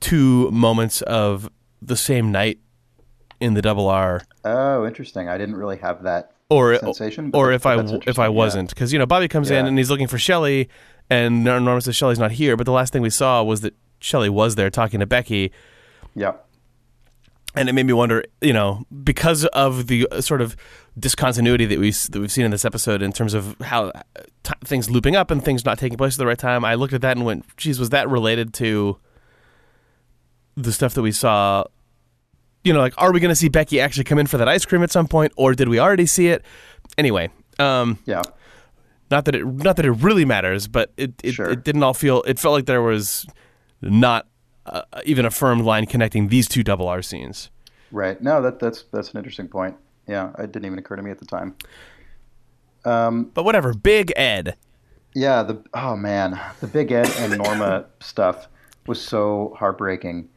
[0.00, 1.48] two moments of
[1.80, 2.58] the same night
[3.40, 5.28] in the double R, Oh, interesting.
[5.28, 7.30] I didn't really have that or sensation.
[7.34, 7.76] or if I
[8.06, 10.68] if I wasn't, because you know Bobby comes in and he's looking for Shelly,
[11.10, 13.74] and Nor- Norma says Shelly's not here, but the last thing we saw was that
[14.00, 15.52] Shelly was there talking to Becky.
[16.14, 16.32] Yeah.
[17.54, 20.56] and it made me wonder, you know, because of the uh, sort of
[20.98, 24.02] discontinuity that we that we've seen in this episode in terms of how uh,
[24.42, 26.64] t- things looping up and things not taking place at the right time.
[26.64, 28.98] I looked at that and went, "Geez, was that related to
[30.56, 31.64] the stuff that we saw?"
[32.66, 34.64] You know, like, are we going to see Becky actually come in for that ice
[34.64, 36.44] cream at some point, or did we already see it?
[36.98, 38.22] Anyway, um, Yeah.
[39.10, 41.48] not that it not that it really matters, but it it, Sure.
[41.50, 42.22] it didn't all feel.
[42.22, 43.24] It felt like there was
[43.80, 44.26] not
[44.66, 47.50] uh, even a firm line connecting these two double R scenes.
[47.92, 48.20] Right.
[48.20, 49.76] No, that that's that's an interesting point.
[50.08, 51.54] Yeah, it didn't even occur to me at the time.
[52.84, 54.56] Um, But whatever, Big Ed.
[55.14, 58.48] yeah, the oh man, the Big Ed and Norma stuff
[58.86, 60.28] was so heartbreaking.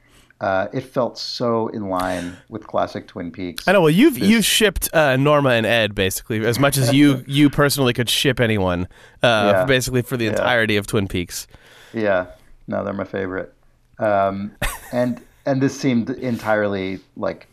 [0.41, 3.67] Uh, it felt so in line with classic Twin Peaks.
[3.67, 3.81] I know.
[3.81, 7.91] Well, you've you've shipped uh, Norma and Ed basically as much as you you personally
[7.93, 8.87] could ship anyone,
[9.21, 9.65] uh, Yeah.
[9.65, 10.31] basically for the Yeah.
[10.31, 11.45] entirety of Twin Peaks.
[11.93, 12.27] Yeah,
[12.67, 13.53] no, they're my favorite.
[13.97, 14.51] Um,
[14.93, 17.47] and and this seemed entirely like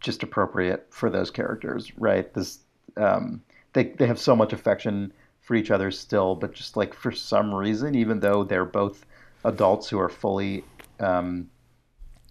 [0.00, 2.32] just appropriate for those characters, right?
[2.34, 2.58] This
[2.96, 3.40] um,
[3.74, 7.54] they they have so much affection for each other still, but just like for some
[7.54, 9.06] reason, even though they're both
[9.44, 10.64] adults who are fully,
[11.00, 11.48] um,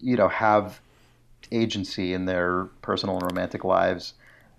[0.02, 0.80] you know, have
[1.52, 4.14] agency in their personal and romantic lives,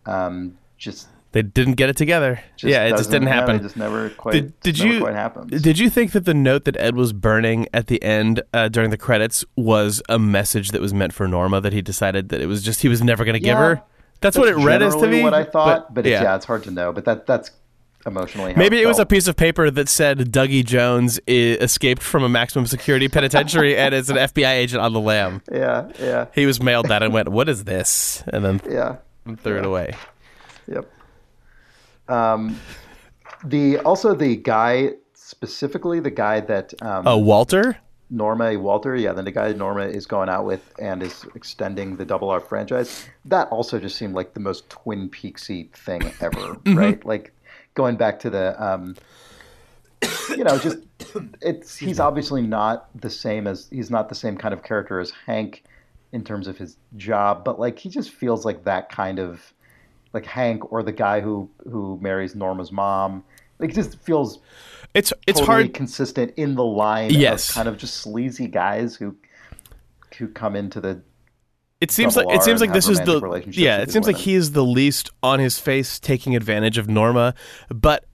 [0.06, 2.42] um, just They didn't get it together.
[2.58, 3.56] yeah, it just didn't happen.
[3.56, 4.32] They just never quite.
[4.32, 7.66] Did, did never you quite did you think that the note that Ed was burning
[7.72, 11.60] at the end uh, during the credits was a message that was meant for Norma
[11.60, 13.82] that he decided that it was just he was never going to give her?
[14.20, 15.22] That's, what it read as to me.
[15.22, 16.22] What I thought, but, it's, yeah.
[16.22, 16.36] yeah.
[16.36, 16.92] it's hard to know.
[16.92, 17.50] But that that's
[18.06, 18.54] emotionally.
[18.56, 22.28] Maybe it was a piece of paper that said Dougie Jones i- escaped from a
[22.28, 25.42] maximum security penitentiary and is an FBI agent on the lam.
[25.50, 28.96] Yeah, yeah, He was mailed that and went, "What is this?" and then yeah.
[29.38, 29.94] threw it away.
[30.68, 30.90] Yep.
[32.08, 32.58] Um,
[33.44, 37.78] the also the guy specifically the guy that um, Oh, Walter.
[38.10, 42.04] Norma Walter, yeah, then the guy Norma is going out with and is extending the
[42.04, 43.08] Double R franchise.
[43.24, 46.76] That also just seemed like the most Twin Peaksy thing ever, Mm-hmm.
[46.78, 47.06] right?
[47.06, 47.32] Like
[47.74, 48.96] going back to the, um,
[50.30, 50.78] you know, just
[51.40, 55.12] it's he's obviously not the same as he's not the same kind of character as
[55.26, 55.62] Hank
[56.12, 59.52] in terms of his job, but like he just feels like that kind of
[60.12, 63.24] like Hank or the guy who who marries Norma's mom.
[63.58, 64.40] Like it just feels
[64.92, 65.74] It's it's totally hard.
[65.74, 67.48] consistent in the line Yes.
[67.50, 69.14] of kind of just sleazy guys who
[70.18, 71.00] who come into the
[71.82, 73.78] It seems like it seems like this is the yeah.
[73.78, 77.34] It seems like he is the least on his face taking advantage of Norma,
[77.68, 78.04] but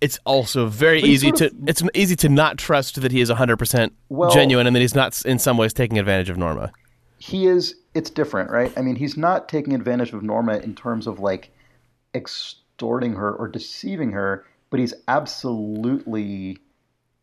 [0.00, 3.92] it's also very easy to of- it's easy to not trust that he is 100%
[4.08, 6.72] Well- genuine and that he's not in some ways taking advantage of Norma.
[7.18, 8.72] he is it's different, right?
[8.76, 11.52] I mean, he's not taking advantage of Norma in terms of like
[12.14, 16.58] extorting her or deceiving her, but he's absolutely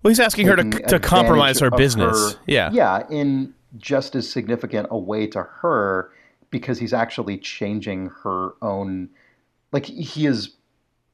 [0.04, 2.34] Well, he's asking her to, to compromise her business.
[2.36, 2.70] her- yeah.
[2.72, 6.12] Yeah, in just as significant a way to her
[6.52, 9.10] because he's actually changing her own
[9.72, 10.56] like he is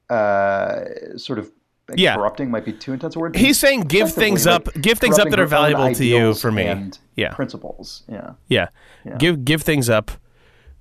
[0.09, 0.81] uh
[1.17, 1.51] sort of
[1.95, 2.15] Yeah.
[2.15, 3.35] corrupting might be too intense a word.
[3.35, 6.51] He's saying give things like, up, give things up that are valuable to you for
[6.51, 6.91] me.
[7.15, 7.33] Yeah.
[7.33, 8.03] principles.
[8.07, 8.31] Yeah.
[8.47, 8.67] Yeah.
[9.05, 9.17] Yeah.
[9.17, 10.11] Give give things up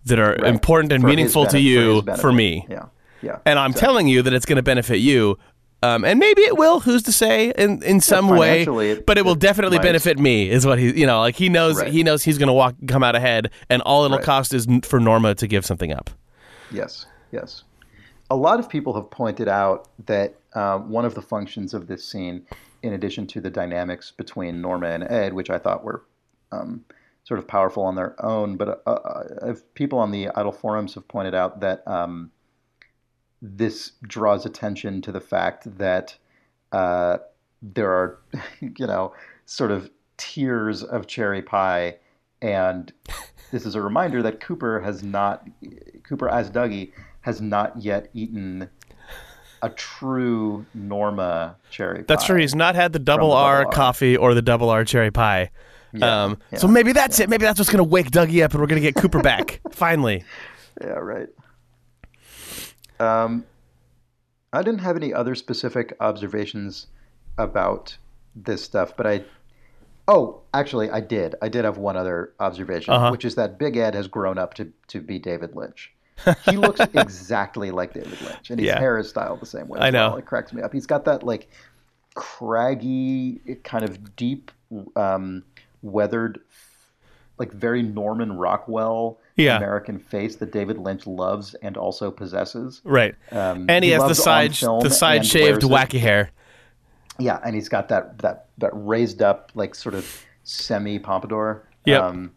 [0.06, 0.46] that are Right.
[0.46, 2.66] important and For meaningful to you his for, me.
[2.70, 2.86] Yeah.
[3.22, 3.38] Yeah.
[3.46, 5.38] And I'm telling you that it's going to benefit you.
[5.84, 6.80] Um, and maybe it will.
[6.80, 7.52] Who's to say?
[7.56, 8.64] In in some way,
[9.06, 9.84] but it will definitely might.
[9.84, 10.48] benefit me.
[10.48, 11.76] Is what he, you know, like he knows.
[11.76, 11.92] Right.
[11.92, 14.24] He knows he's going to walk, come out ahead, and all it'll Right.
[14.24, 16.10] cost is for Norma to give something up.
[16.70, 17.64] Yes, yes.
[18.30, 22.04] A lot of people have pointed out that uh, one of the functions of this
[22.04, 22.46] scene,
[22.82, 26.02] in addition to the dynamics between Norma and Ed, which I thought were
[26.50, 26.84] um,
[27.24, 31.06] sort of powerful on their own, but uh, uh, people on the Idle forums have
[31.08, 32.30] pointed out that um,
[33.44, 36.16] this draws attention to the fact that
[36.72, 37.18] uh,
[37.62, 38.18] there are,
[38.60, 39.12] you know,
[39.44, 41.96] sort of tiers of cherry pie,
[42.40, 42.92] and
[43.52, 45.46] this is a reminder that Cooper has not,
[46.04, 48.68] Cooper as Dougie has not yet eaten
[49.60, 52.04] a true Norma cherry pie.
[52.08, 52.38] That's true.
[52.38, 53.74] He's not had the double R double R.
[53.74, 55.50] coffee or the double R cherry pie.
[55.92, 57.28] Yeah, um, yeah, so maybe that's it.
[57.28, 59.60] Maybe that's what's going to wake Dougie up, and we're going to get Cooper back
[59.70, 60.24] finally.
[60.80, 61.28] Yeah, right.
[63.00, 63.44] Um,
[64.52, 66.86] I didn't have any other specific observations
[67.38, 67.96] about
[68.36, 69.24] this stuff, but I.
[70.06, 71.34] Oh, actually, I did.
[71.40, 73.10] I did have one other observation, Uh-huh.
[73.10, 75.92] which is that Big Ed has grown up to, to be David Lynch.
[76.44, 78.78] He looks exactly like David Lynch, and his Yeah.
[78.78, 79.80] hair is styled the same way.
[79.80, 80.10] I as well.
[80.10, 80.16] know.
[80.18, 80.74] It cracks me up.
[80.74, 81.48] He's got that like
[82.14, 84.50] craggy, kind of deep,
[84.96, 85.42] um,
[85.82, 86.40] weathered,
[87.38, 89.56] like very Norman Rockwell Yeah.
[89.56, 92.80] American face that David Lynch loves and also possesses.
[92.84, 93.14] Right.
[93.32, 95.66] Um, and he, has the side the side shaved it.
[95.70, 96.30] wacky hair.
[97.18, 101.68] Yeah, and he's got that that that raised up like sort of semi pompadour.
[101.84, 102.02] Yep.
[102.02, 102.32] Um,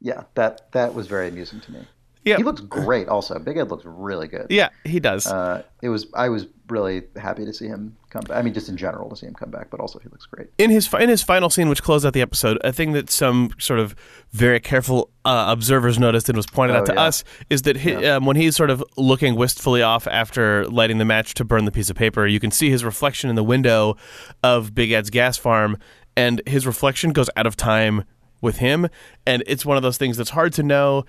[0.00, 1.80] yeah, that that was very amusing to me.
[2.24, 2.36] Yeah.
[2.36, 3.08] He looks great.
[3.08, 4.46] Also, Big Ed looks really good.
[4.48, 5.26] Yeah, he does.
[5.26, 6.06] Uh, it was.
[6.14, 8.36] I was really happy to see him come back.
[8.36, 10.48] I mean, just in general to see him come back, but also he looks great.
[10.58, 13.50] in his in his final scene, which closed out the episode, a thing that some
[13.58, 13.94] sort of
[14.32, 17.02] very careful uh, observers noticed and was pointed Oh, out to yeah.
[17.02, 21.04] us is that he, um, when he's sort of looking wistfully off after lighting the
[21.04, 23.96] match to burn the piece of paper, you can see his reflection in the window
[24.42, 25.76] of Big Ed's gas farm,
[26.16, 28.04] and his reflection goes out of time
[28.40, 28.88] with him,
[29.26, 31.04] and it's one of those things that's hard to know.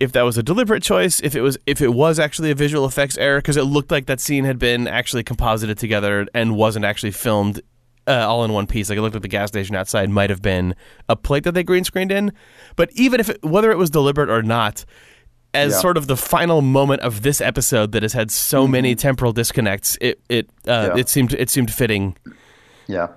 [0.00, 2.84] If that was a deliberate choice, if it was if it was actually a visual
[2.84, 6.84] effects error, because it looked like that scene had been actually composited together and wasn't
[6.84, 7.60] actually filmed
[8.06, 8.90] uh, all in one piece.
[8.90, 10.74] Like it looked like the gas station outside might have been
[11.08, 12.32] a plate that they green screened in.
[12.76, 14.84] But even if it, whether it was deliberate or not,
[15.54, 15.78] as Yeah.
[15.78, 19.96] sort of the final moment of this episode that has had so many temporal disconnects,
[20.00, 20.96] it it uh, Mm-hmm.
[20.96, 21.00] Yeah.
[21.00, 22.16] it seemed it seemed fitting.
[22.88, 23.08] Yeah.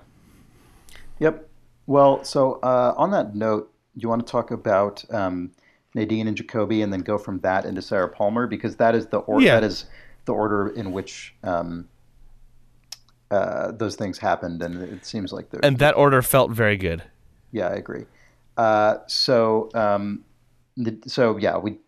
[1.19, 1.49] Yep.
[1.88, 5.51] Well, so uh, on that note, you want to talk about um,
[5.94, 9.20] Nadine and Jacoby, and then go from that into Sarah Palmer because that is the
[9.20, 9.46] order.
[9.46, 9.56] Yeah.
[9.56, 9.86] That is
[10.26, 11.88] the order in which um,
[13.32, 17.04] uh, those things happened, and it seems like there's And that order felt very good.
[17.52, 18.06] Yeah, I agree.
[18.58, 20.24] Uh, so, um,
[21.06, 21.80] so yeah, we.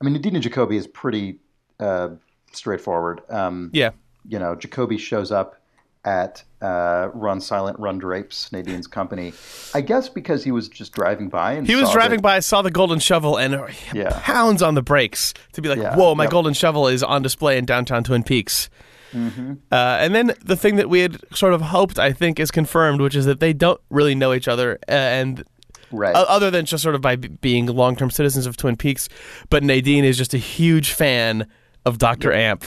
[0.00, 1.40] I mean, Nadine and Jacoby is pretty
[1.78, 2.10] uh,
[2.52, 3.20] straightforward.
[3.28, 3.90] Um, Yeah.
[4.26, 5.59] You know, Jacoby shows up
[6.04, 9.32] at uh, Run Silent, Run Drapes, Nadine's company.
[9.74, 12.62] I guess because he was just driving by and He was driving that- by, saw
[12.62, 13.60] the golden shovel, and
[13.92, 14.18] Yeah.
[14.22, 16.30] pounds on the brakes to be like, Yeah, "Whoa, my yep.
[16.32, 18.70] golden shovel is on display in downtown Twin Peaks."
[19.14, 19.54] Mm-hmm.
[19.72, 23.00] Uh, and then the thing that we had sort of hoped, I think, is confirmed,
[23.00, 25.44] which is that they don't really know each other, uh, and
[25.90, 26.14] Right.
[26.14, 29.08] other than just sort of by b- being long-term citizens of Twin Peaks,
[29.50, 31.46] but Nadine is just a huge fan
[31.84, 32.64] of Doctor Amp.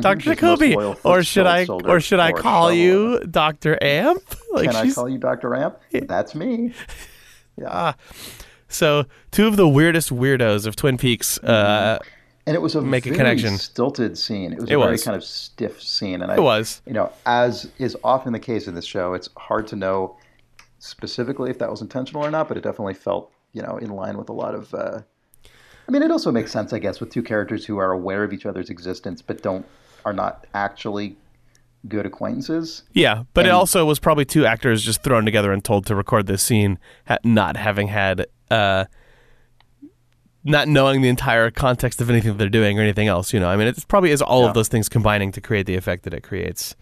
[0.00, 0.56] Doctor Mm-hmm.
[0.64, 4.22] She's Jacoby, or should I, or should I call you Doctor Amp?
[4.52, 5.54] Like Can I call you Dr.
[5.54, 5.78] Amp?
[5.92, 6.72] That's me.
[7.58, 7.92] Yeah.
[8.68, 11.38] So two of the weirdest weirdos of Twin Peaks.
[11.38, 11.98] Uh,
[12.46, 13.58] And it was a Make a very connection.
[13.58, 14.52] stilted scene.
[14.52, 16.80] It was It a very kind of stiff scene, and I, It was.
[16.86, 20.16] You know, as is often the case in this show, it's hard to know
[20.78, 24.16] specifically if that was intentional or not, but it definitely felt, you know, in line
[24.18, 24.72] with a lot of.
[24.74, 25.00] Uh,
[25.88, 28.32] I mean, it also makes sense, I guess, with two characters who are aware of
[28.32, 29.66] each other's existence but don't
[30.04, 31.16] are not actually
[31.88, 32.82] good acquaintances.
[32.92, 36.26] Yeah, but it also was probably two actors just thrown together and told to record
[36.26, 38.86] this scene, ha- not having had, uh,
[40.44, 43.32] not knowing the entire context of anything that they're doing or anything else.
[43.34, 44.48] You know, I mean, it probably is all Yeah.
[44.48, 46.74] of those things combining to create the effect that it creates.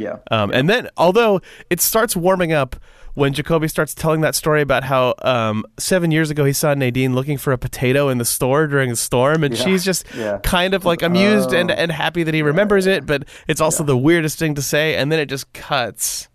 [0.00, 0.16] Yeah.
[0.30, 2.76] Um, And then, although it starts warming up
[3.14, 7.12] when Jacoby starts telling that story about how um, seven years ago he saw Nadine
[7.14, 10.38] looking for a potato in the store during the storm, and Yeah, she's just yeah.
[10.44, 11.74] kind of like amused and, Oh.
[11.74, 15.10] and happy that he remembers it, but it's also the weirdest thing to say, and
[15.10, 16.28] then it just cuts.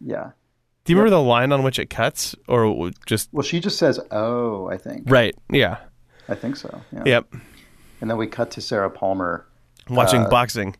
[0.00, 0.30] Yeah.
[0.84, 3.98] Do you remember the line on which it cuts, or just Well, she just says,
[4.10, 5.34] "Oh, I think." right?
[5.50, 5.78] Yeah.
[6.28, 6.82] I think so.
[6.92, 7.02] Yeah.
[7.06, 7.34] Yep.
[8.00, 9.46] And then we cut to Sarah Palmer
[9.88, 10.76] Watching Uh, boxing.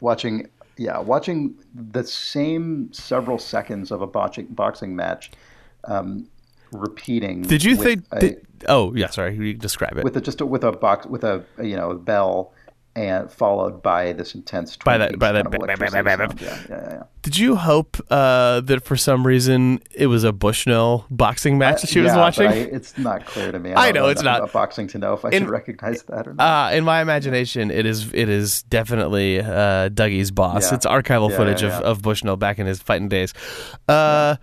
[0.00, 5.30] watching yeah watching the same several seconds of a boxing boxing match
[5.84, 6.28] um,
[6.72, 8.04] repeating Did you think?
[8.12, 9.08] a, did, oh, yeah.
[9.10, 10.04] Sorry, you describe it.
[10.04, 12.52] with a, just a, with a box with a, a, you know bell
[12.96, 16.18] and followed by this intense By that- by that kind of bap, bap, electricity bap,
[16.18, 16.68] bap, sound.
[16.70, 21.04] yeah yeah yeah Did you hope uh, that for some reason it was a Bushnell
[21.10, 22.48] boxing match that she was watching?
[22.48, 24.50] I, it's not clear to me I don't know, it's not.
[24.52, 27.70] boxing to know if I In- should recognize that or not Uh, in my imagination,
[27.70, 30.72] it is it is definitely uh, Dougie's boss.
[30.72, 33.32] It's archival footage Of, of Bushnell back in his fighting days.
[33.88, 34.36] Uh,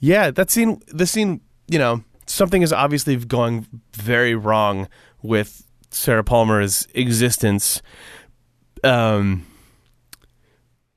[0.00, 4.86] yeah, that scene, the scene, you know, something is obviously going very wrong
[5.22, 7.82] with Sarah Palmer's existence.
[8.84, 9.44] Um,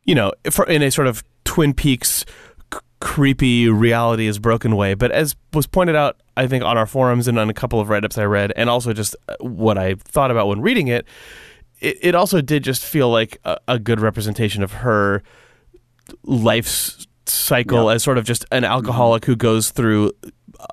[0.03, 0.31] you know,
[0.67, 2.25] in a sort of Twin Peaks
[2.73, 4.93] c- creepy reality is broken way.
[4.93, 7.89] But as was pointed out, I think on our forums and on a couple of
[7.89, 11.05] write-ups I read, and also just uh, what I thought about when reading it,
[11.79, 15.23] it, it also did just feel like a, a good representation of her
[16.23, 17.95] life s- cycle Yeah.
[17.95, 20.11] as sort of just an alcoholic who goes through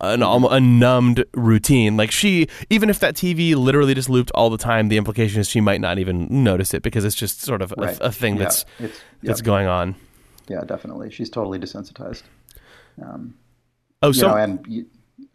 [0.01, 1.97] an a numbed routine.
[1.97, 5.49] Like she, even if that TV literally just looped all the time, the implication is
[5.49, 7.99] she might not even notice it because it's just sort of Right.
[8.01, 9.45] a, a thing Yeah, that's it's, that's yep.
[9.45, 9.95] going on.
[10.49, 12.23] yeah definitely she's totally desensitized
[13.03, 13.35] um,
[14.03, 14.87] Oh, you so know and you,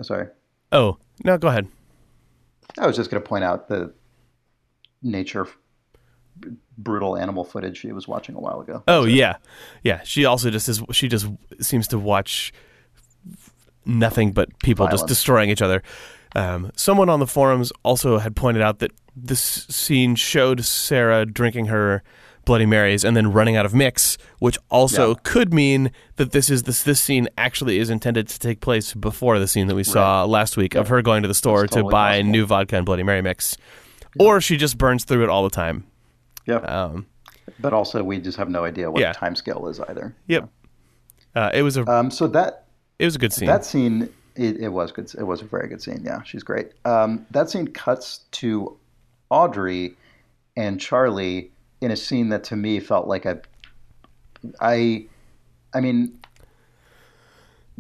[0.02, 0.28] sorry
[0.72, 1.68] oh no, go ahead.
[2.80, 3.94] I was just going to point out the
[5.02, 5.48] nature
[6.78, 8.84] brutal animal footage she was watching a while ago.
[8.88, 9.36] Oh yeah,
[9.84, 10.02] yeah.
[10.04, 10.82] She also just is.
[10.92, 11.28] She just
[11.62, 12.52] seems to watch
[13.86, 15.82] nothing but people just destroying each other.
[16.36, 21.68] Um, someone on the forums also had pointed out that this scene showed Sarah drinking
[21.68, 22.02] her
[22.46, 25.16] Bloody Marys and then running out of mix, which also Yeah.
[25.24, 29.40] could mean that this is this this scene actually is intended to take place before
[29.40, 31.76] the scene that we saw last week of her going to the store That's to
[31.78, 32.32] totally buy possible.
[32.32, 33.56] new vodka and Bloody Mary mix,
[34.20, 35.86] or she just burns through it all the time.
[36.46, 36.56] Yeah.
[36.58, 37.06] Um,
[37.60, 39.14] but also, we just have no idea what Yeah.
[39.14, 40.14] the time scale is either.
[40.28, 40.50] yep.
[41.36, 42.63] Uh, it was a Um, so that
[43.00, 43.48] it was a good scene.
[43.48, 45.14] that scene, it, it was good.
[45.18, 46.02] It was a very good scene.
[46.04, 46.72] Yeah, she's great.
[46.86, 48.78] Um, that scene cuts to
[49.30, 49.96] Audrey
[50.56, 53.42] and Charlie in a scene that to me felt like a,
[54.62, 55.06] I,
[55.74, 56.20] I mean,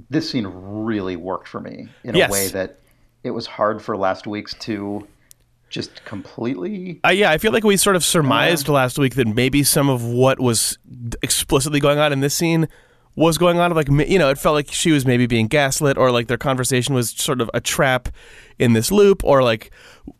[0.09, 2.29] this scene really worked for me in Yes.
[2.29, 2.79] a way that
[3.23, 5.07] it was hard for last week's to
[5.69, 9.63] just completely Uh, yeah, I feel like we sort of surmised last week that maybe
[9.63, 10.77] some of what was
[11.21, 12.67] explicitly going on in this scene
[13.15, 13.73] was going on.
[13.73, 16.95] Like, you know, it felt like she was maybe being gaslit, or like their conversation
[16.95, 18.09] was sort of a trap
[18.59, 19.71] in this loop, or like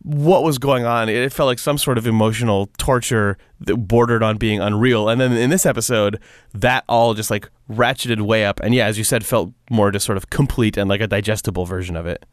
[0.02, 1.10] what was going on.
[1.10, 5.10] It felt like some sort of emotional torture that bordered on being unreal.
[5.10, 6.20] And then in this episode,
[6.54, 8.60] that all just like ratcheted way up.
[8.60, 11.66] And yeah, as you said, felt more just sort of complete and like a digestible
[11.66, 12.26] version of it.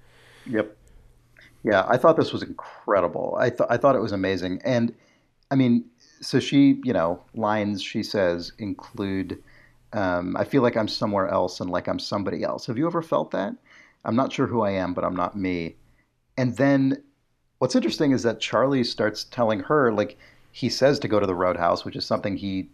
[0.46, 0.76] Yep.
[1.62, 3.36] Yeah, I thought this was incredible.
[3.38, 4.94] I thought I thought it was amazing, and
[5.50, 5.84] I mean,
[6.22, 9.42] so she, you know, lines she says include,
[9.92, 13.02] um, "I feel like I'm somewhere else and like I'm somebody else." Have you ever
[13.02, 13.54] felt that?
[14.04, 15.76] I'm not sure who I am, but I'm not me.
[16.36, 17.02] And then,
[17.58, 20.16] what's interesting is that Charlie starts telling her, like,
[20.52, 22.70] he says to go to the Roadhouse, which is something he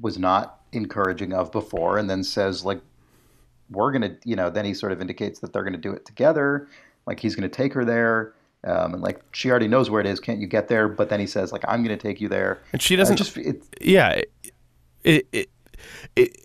[0.00, 2.80] was not encouraging of before, and then says, like,
[3.70, 6.68] we're gonna, you know, then he sort of indicates that they're gonna do it together.
[7.06, 8.34] Like he's gonna take her there,
[8.64, 10.20] um, and like she already knows where it is.
[10.20, 10.88] Can't you get there?
[10.88, 12.62] But then he says, like, I'm gonna take you there.
[12.72, 14.20] And she doesn't just, it, yeah
[15.04, 15.50] it, it,
[16.16, 16.43] it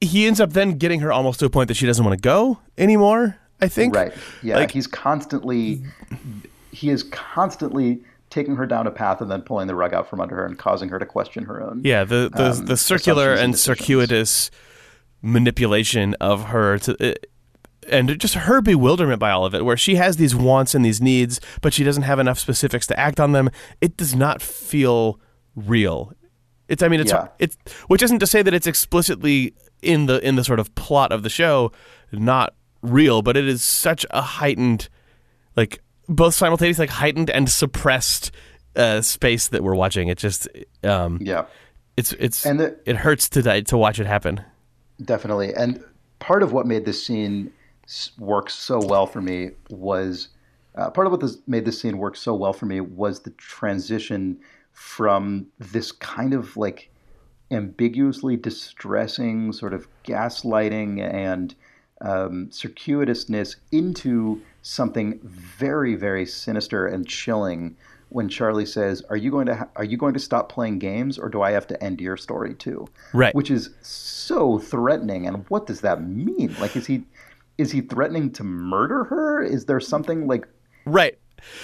[0.00, 2.22] he ends up then getting her almost to a point that she doesn't want to
[2.22, 4.12] go anymore i think right?
[4.42, 5.82] Yeah, Like- he's constantly,
[6.70, 10.20] he is constantly taking her down a path and then pulling the rug out from
[10.20, 11.80] under her and causing her to question her own.
[11.84, 14.50] yeah the the, um, the circular and and circuitous
[15.22, 17.28] manipulation of her to it,
[17.90, 21.00] and just her bewilderment by all of it where she has these wants and these
[21.00, 25.18] needs but she doesn't have enough specifics to act on them it does not feel
[25.56, 26.12] real
[26.68, 27.28] it's i mean it's Yeah.
[27.40, 27.56] it's
[27.88, 31.22] which isn't to say that it's explicitly in the in the sort of plot of
[31.22, 31.70] the show
[32.12, 34.88] not real but it is such a heightened
[35.56, 38.30] like both simultaneously like heightened and suppressed
[38.76, 40.06] uh, space that we're watching.
[40.08, 40.46] It just
[40.84, 41.46] um, Yeah,
[41.96, 44.40] it's it's And the- it hurts to die, to watch it happen.
[45.04, 45.52] definitely.
[45.54, 45.82] And
[46.20, 47.50] part of what made this scene
[48.18, 50.28] work so well for me was
[50.76, 53.30] uh, part of what this made this scene work so well for me was the
[53.30, 54.38] transition
[54.72, 56.90] from this kind of like
[57.50, 61.54] ambiguously distressing sort of gaslighting and
[62.00, 67.76] um, circuitousness into something very very sinister and chilling
[68.10, 71.18] when Charlie says are you going to ha- are you going to stop playing games
[71.18, 73.34] or do I have to end your story too Right.
[73.34, 77.04] which is so threatening and what does that mean like is he
[77.56, 80.46] is he threatening to murder her is there something like
[80.84, 81.18] Right.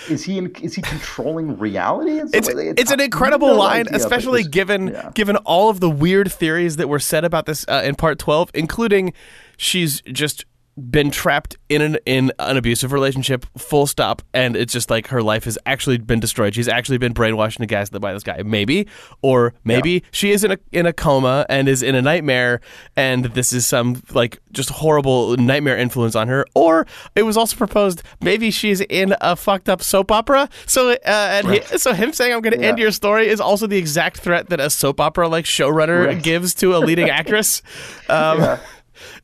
[0.09, 2.49] Is he in, is he controlling reality some It's
[2.81, 5.11] it's an incredible no line, especially it's- given yeah.
[5.15, 8.51] given all of the weird theories that were said about this uh, in part twelve,
[8.55, 9.13] including
[9.57, 10.45] she's just
[10.91, 15.23] been trapped in an in an abusive relationship, full stop, and it's just like her
[15.23, 16.55] life has actually been destroyed.
[16.55, 18.89] She's actually been brainwashed and gaslit by this guy, maybe,
[19.23, 22.61] or maybe she is in a in a coma and is in a nightmare,
[22.97, 26.45] and this is some like just horrible nightmare influence on her.
[26.55, 30.49] Or it was also proposed maybe she's in a fucked up soap opera.
[30.67, 33.67] So uh, and he, so him saying I'm going to end your story is also
[33.67, 36.23] the exact threat that a soap opera like showrunner Right.
[36.23, 37.63] gives to a leading actress.
[38.09, 38.59] Um, Yeah.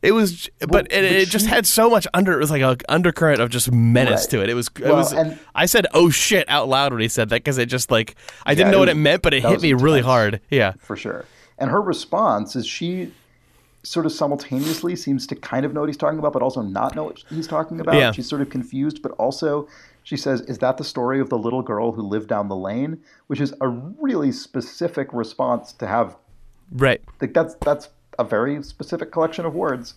[0.03, 2.33] It was, but it, it just had so much under.
[2.33, 4.31] It was like a undercurrent of just menace Right.
[4.31, 4.51] to it.
[4.51, 4.69] It was.
[4.77, 5.13] It Well, was.
[5.13, 8.15] and- I said, "Oh shit!" out loud when he said that because it just like
[8.47, 10.41] I didn't know it what it meant, but it hit was me really hard.
[10.51, 11.25] Yeah, for sure.
[11.59, 13.13] And her response is she
[13.83, 16.95] sort of simultaneously seems to kind of know what he's talking about, but also not
[16.95, 17.95] know what he's talking about.
[17.95, 18.13] Yeah.
[18.13, 19.67] She's sort of confused, but also
[20.03, 22.99] she says, "Is that the story of the little girl who lived down the lane?"
[23.27, 26.17] Which is a really specific response to have.
[26.73, 27.01] right.
[27.21, 27.89] Like that's that's
[28.21, 29.95] a very specific collection of words,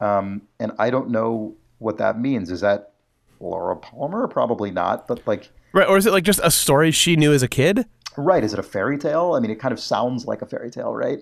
[0.00, 2.50] um, and I don't know what that means.
[2.50, 2.92] Is that
[3.40, 4.28] Laura Palmer?
[4.28, 5.50] Probably not, but like.
[5.72, 7.84] Right, or is it like just a story she knew as a kid?
[8.16, 8.44] Right?
[8.44, 9.34] Is it a fairy tale?
[9.34, 11.18] I mean, it kind of sounds like a fairy tale, right?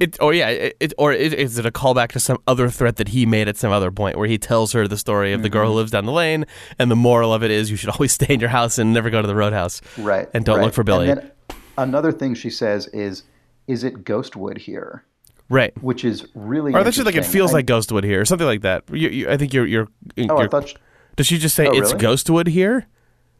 [0.00, 2.96] It, or yeah, it, it or is, is it a callback to some other threat
[2.96, 5.48] that he made at some other point where he tells her the story of the
[5.48, 5.52] Mm-hmm.
[5.52, 6.46] girl who lives down the lane,
[6.80, 9.08] and the moral of it is you should always stay in your house and never
[9.10, 10.28] go to the roadhouse, Right.
[10.34, 10.64] and don't right.
[10.64, 11.30] look for Billy, And then
[11.78, 13.22] another thing she says is,
[13.68, 15.04] "Is it Ghostwood here?"
[15.48, 15.72] Right?
[15.82, 16.72] Which is really.
[16.74, 18.84] Or that's just like it feels I- like Ghostwood here, or something like that.
[18.90, 19.88] You, you, I think you're you're.
[20.18, 20.68] Oh, I you're- thought.
[20.68, 20.76] She,
[21.16, 22.04] does she just say Oh, it's really?
[22.06, 22.86] Ghostwood here?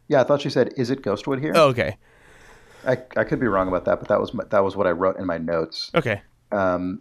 [0.08, 1.96] yeah, I thought she said, "Is it Ghostwood here?" Oh, okay.
[2.86, 4.90] I, I could be wrong about that, but that was my, that was what I
[4.90, 5.90] wrote in my notes.
[5.94, 6.20] Okay.
[6.50, 7.00] Um,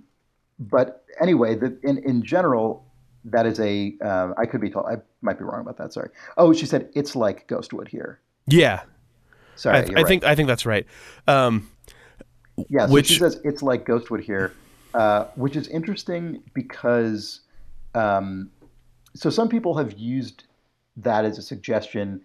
[0.60, 2.86] but anyway, the, in in general,
[3.26, 3.94] that is a.
[4.02, 4.86] Um, I could be told.
[4.86, 5.92] I might be wrong about that.
[5.92, 6.10] Sorry.
[6.38, 8.20] Oh, she said it's like Ghostwood here.
[8.48, 8.82] Yeah.
[9.56, 10.08] Sorry, I, you're I right.
[10.08, 10.86] think I think that's right.
[11.28, 11.70] Um,
[12.70, 14.54] Yeah, so Which- she says it's like Ghostwood here,
[14.94, 17.42] uh, which is interesting because
[17.96, 18.50] um,
[19.16, 20.44] so some people have used
[20.98, 22.22] that as a suggestion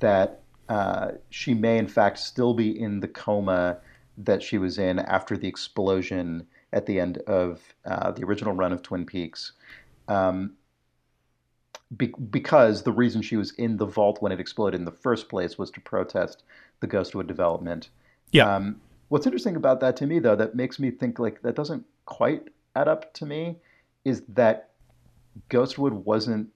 [0.00, 3.78] that uh, she may in fact still be in the coma
[4.16, 8.72] that she was in after the explosion at the end of uh, the original run
[8.72, 9.52] of Twin Peaks.
[10.08, 10.52] Um,
[11.96, 15.28] be- because the reason she was in the vault when it exploded in the first
[15.28, 16.42] place was to protest
[16.80, 17.90] the Ghostwood development.
[18.32, 18.52] Yeah.
[18.52, 21.84] Um, what's interesting about that to me, though, that makes me think like that doesn't
[22.06, 23.56] quite add up to me,
[24.04, 24.70] is that
[25.50, 26.48] Ghostwood wasn't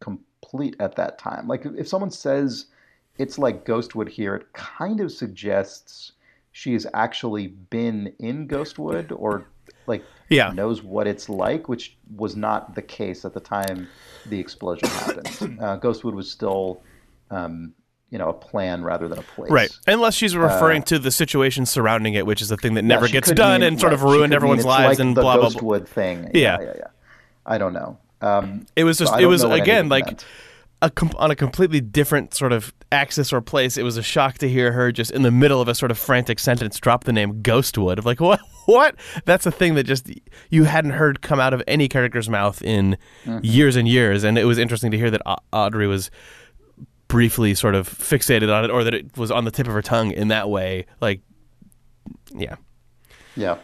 [0.00, 1.48] complete at that time.
[1.48, 2.66] Like if someone says
[3.18, 6.12] it's like Ghostwood here, it kind of suggests
[6.52, 9.46] she's actually been in Ghostwood or
[9.86, 10.50] like Yeah.
[10.52, 13.88] knows what it's like, which was not the case at the time
[14.26, 15.58] the explosion happened.
[15.60, 16.82] Uh, Ghostwood was still,
[17.30, 17.74] um,
[18.14, 19.50] you know, a plan rather than a place.
[19.50, 19.70] right.
[19.88, 22.94] Unless she's referring to the situation surrounding it, which is a thing that Uh, Yeah,
[22.94, 25.20] never gets done mean- and sort of right, she ruined everyone's lives like and the
[25.20, 25.60] blah blah blah.
[25.60, 26.30] Ghostwood thing.
[26.32, 26.58] Yeah.
[26.60, 26.72] yeah, yeah.
[26.76, 26.84] yeah.
[27.44, 27.98] I don't know.
[28.20, 30.24] Um, It was just I it was know what any again like meant.
[30.80, 33.76] a com- on a completely different sort of axis or place.
[33.76, 35.98] It was a shock to hear her just in the middle of a sort of
[35.98, 37.98] frantic sentence drop the name Ghostwood.
[37.98, 38.94] Of like what what?
[39.24, 40.08] That's a thing that just
[40.50, 42.96] you hadn't heard come out of any character's mouth in
[43.26, 43.40] Mm-hmm.
[43.42, 44.22] years and years.
[44.22, 46.10] And it was interesting to hear that Audrey was
[47.14, 49.80] briefly sort of fixated on it, or that it was on the tip of her
[49.80, 50.84] tongue in that way.
[51.00, 51.20] Like,
[52.34, 52.56] yeah.
[53.36, 53.58] Yeah.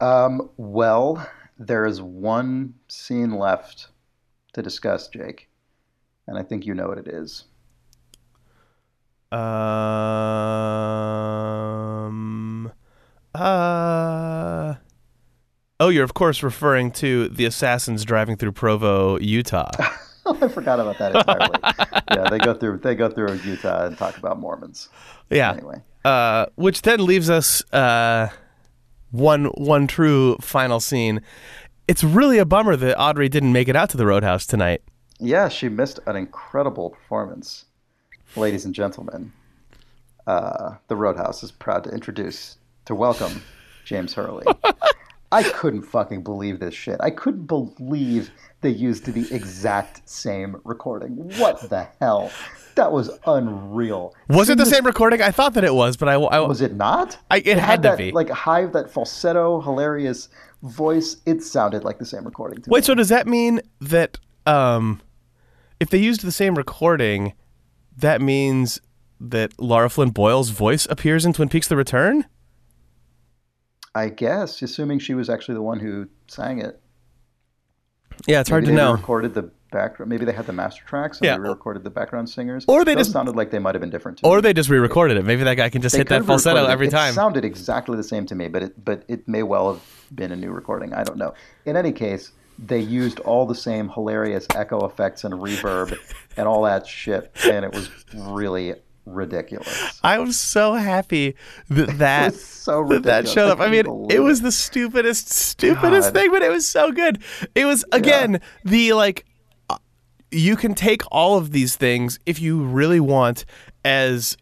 [0.00, 3.88] Um, well, there is one scene left
[4.52, 5.48] to discuss, Jake,
[6.28, 7.46] and I think you know what it is.
[9.32, 9.40] Um.
[13.34, 14.74] Uh.
[15.80, 19.72] Oh, you're of course referring to the assassins driving through Provo, Utah.
[20.40, 21.58] I forgot about that entirely.
[22.12, 24.88] yeah, they go through they go through Utah and talk about Mormons.
[25.30, 25.52] Yeah.
[25.52, 28.28] Anyway, Uh, which then leaves us uh,
[29.10, 31.20] one one true final scene.
[31.86, 34.82] It's really a bummer that Audrey didn't make it out to the Roadhouse tonight.
[35.20, 37.66] yeah, she missed an incredible performance,
[38.36, 39.32] ladies and gentlemen.
[40.26, 42.56] Uh, the Roadhouse is proud to introduce
[42.86, 43.42] to welcome
[43.84, 44.46] James Hurley.
[45.32, 46.96] I couldn't fucking believe this shit.
[47.00, 48.30] I couldn't believe
[48.64, 51.12] they used the exact same recording.
[51.38, 52.30] What the hell?
[52.74, 54.14] That was unreal.
[54.28, 55.22] Was it the same recording?
[55.22, 57.16] I thought that it was, but I, I Was it not?
[57.30, 58.10] I- it had to that, be.
[58.10, 60.28] Like hive that falsetto, hilarious
[60.62, 61.18] voice.
[61.26, 62.62] It sounded like the same recording.
[62.62, 62.80] To wait.
[62.80, 62.84] me.
[62.84, 65.00] So does that mean that um,
[65.78, 67.34] if they used the same recording,
[67.96, 68.80] that means
[69.20, 72.24] that Lara Flynn Boyle's voice appears in Twin Peaks: The Return?
[73.94, 76.80] I guess, assuming she was actually the one who sang it.
[78.26, 78.92] Yeah, it's hard Maybe to they know.
[78.92, 80.08] recorded the background.
[80.08, 81.34] Maybe they had the master tracks and Yeah.
[81.34, 82.64] they re-recorded the background singers.
[82.68, 84.26] Or they Those just- sounded like they might have been different too.
[84.28, 85.24] Or they just re-recorded it.
[85.24, 86.70] Maybe that guy can just They hit that falsetto it.
[86.70, 87.12] every It time.
[87.12, 89.82] sounded exactly the same to me, but it but it may well have
[90.14, 90.94] been a new recording.
[90.94, 91.34] I don't know.
[91.66, 95.98] In any case, they used all the same hilarious echo effects and reverb
[96.36, 98.74] and all that shit, and it was really
[99.06, 100.00] ridiculous.
[100.04, 101.34] I was so happy
[101.68, 103.60] that that, so that, that showed up.
[103.60, 106.20] I mean, it was the stupidest, stupidest God.
[106.20, 107.22] thing, but it was so good.
[107.54, 109.24] It was again the like.
[109.70, 109.76] uh,
[110.30, 113.44] You can take all of these things if you really want,
[113.84, 114.36] as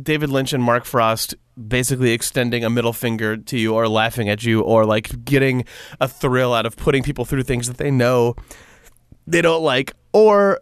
[0.00, 1.34] David Lynch and Mark Frost
[1.68, 5.64] basically extending a middle finger to you or laughing at you or like getting
[6.00, 8.34] a thrill out of putting people through things that they know
[9.26, 10.60] they don't like or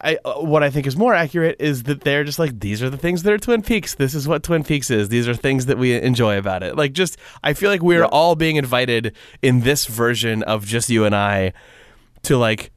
[0.00, 2.96] I what I think is more accurate is that they're just like these are the
[2.96, 3.94] things that are Twin Peaks.
[3.94, 5.08] This is what Twin Peaks is.
[5.08, 6.76] These are things that we enjoy about it.
[6.76, 11.04] Like just I feel like we're all being invited in this version of just you
[11.04, 11.52] and I
[12.22, 12.70] to like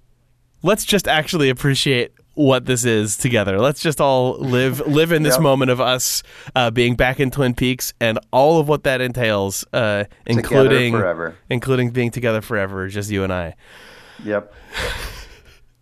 [0.64, 3.60] let's just actually appreciate what this is together.
[3.60, 5.42] Let's just all live live in this Yep.
[5.44, 6.24] moment of us
[6.56, 11.36] uh, being back in Twin Peaks and all of what that entails, uh, including forever.
[11.50, 13.56] including being together forever, just you and I.
[14.24, 14.54] Yep.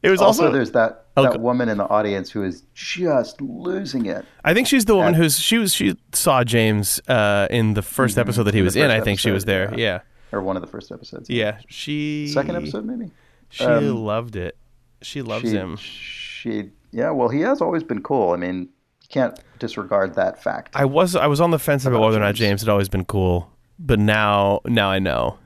[0.02, 4.06] It was Also, also, there's that that woman in the audience who is just losing
[4.06, 4.24] it.
[4.46, 8.18] I think she's the woman who's she was she saw James uh, in the 1st
[8.18, 8.66] episode that he Mm-hmm.
[8.66, 8.90] Was in.
[8.90, 9.72] first I think she was there.
[9.72, 9.78] Yeah.
[9.78, 10.00] yeah.
[10.32, 11.30] Or one of the first episodes.
[11.30, 13.12] yeah, She Second episode, maybe.
[13.50, 14.56] She Um, loved it.
[15.02, 15.76] She loves she, him.
[15.78, 17.10] She, yeah.
[17.10, 18.32] Well, he has always been cool.
[18.32, 18.60] I mean,
[19.02, 20.76] you can't disregard that fact.
[20.76, 22.40] I was I was on the fence about About whether or not James.
[22.50, 25.38] James had always been cool, but now now I know.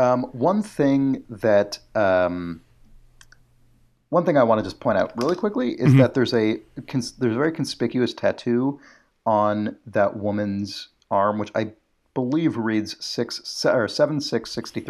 [0.00, 2.60] Um, one thing that um,
[4.10, 5.98] one thing I want to just point out really quickly is Mm-hmm.
[5.98, 8.80] that there's a cons- there's a very conspicuous tattoo
[9.26, 11.72] on that woman's arm, which I
[12.14, 14.84] believe reads six se- or seven six sixty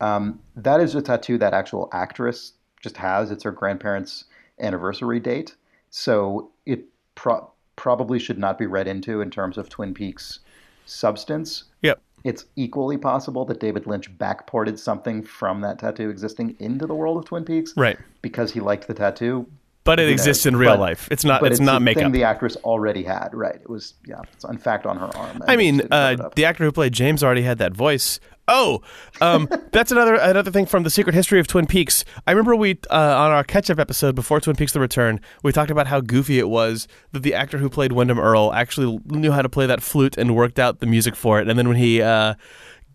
[0.00, 3.30] Um, that is a tattoo that actual actress just has.
[3.30, 4.24] It's her grandparents'
[4.60, 5.54] anniversary date,
[5.90, 10.40] so it pro- probably should not be read into in terms of Twin Peaks
[10.86, 11.64] substance.
[11.82, 12.00] Yep.
[12.24, 17.18] It's equally possible that David Lynch backported something from that tattoo existing into the world
[17.18, 17.98] of Twin Peaks, Right.
[18.22, 19.46] Because he liked the tattoo,
[19.84, 21.08] But it exists in real But- life.
[21.10, 21.42] It's not.
[21.42, 22.04] but It's, it's, not makeup.
[22.04, 23.28] thing the actress already had.
[23.34, 23.56] Right.
[23.56, 24.22] It was yeah.
[24.32, 25.42] It's in fact on her arm.
[25.46, 27.74] I mean, just didn't cover it uh, the actor who played James already had that
[27.74, 28.18] voice.
[28.46, 28.82] Oh,
[29.22, 32.04] um, that's another another thing from the secret history of Twin Peaks.
[32.26, 35.70] I remember we uh, on our catch-up episode before Twin Peaks: The Return, we talked
[35.70, 39.40] about how goofy it was that the actor who played Windom Earle actually knew how
[39.40, 41.48] to play that flute and worked out the music for it.
[41.48, 42.34] And then when he uh,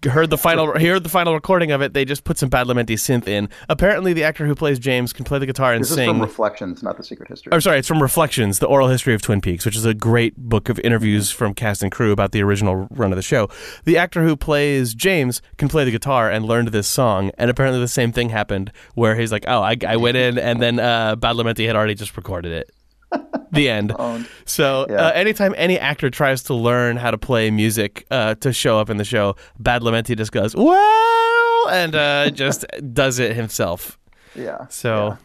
[0.06, 2.94] heard the final he heard the final recording of it, they just put some Badalamenti
[2.94, 3.50] synth in.
[3.68, 6.10] Apparently, the actor who plays James can play the guitar and this is sing.
[6.10, 7.52] from Reflections, not the Secret History.
[7.52, 10.38] I'm sorry, it's from Reflections, the oral history of Twin Peaks, which is a great
[10.38, 13.50] book of interviews from cast and crew about the original run of the show.
[13.86, 17.80] The actor who plays James can play the guitar and learned this song, and apparently
[17.80, 21.16] the same thing happened where he's like, "Oh, I, I went in, and then uh,
[21.16, 22.72] Badalamenti had already just recorded it."
[23.52, 23.94] the end.
[23.98, 24.28] Owned.
[24.46, 25.08] So Yeah.
[25.08, 28.90] uh, anytime any actor tries to learn how to play music uh, to show up
[28.90, 33.98] in the show, Badalamenti just goes, "Well," and uh, just does it himself.
[34.36, 34.68] Yeah.
[34.70, 35.18] So,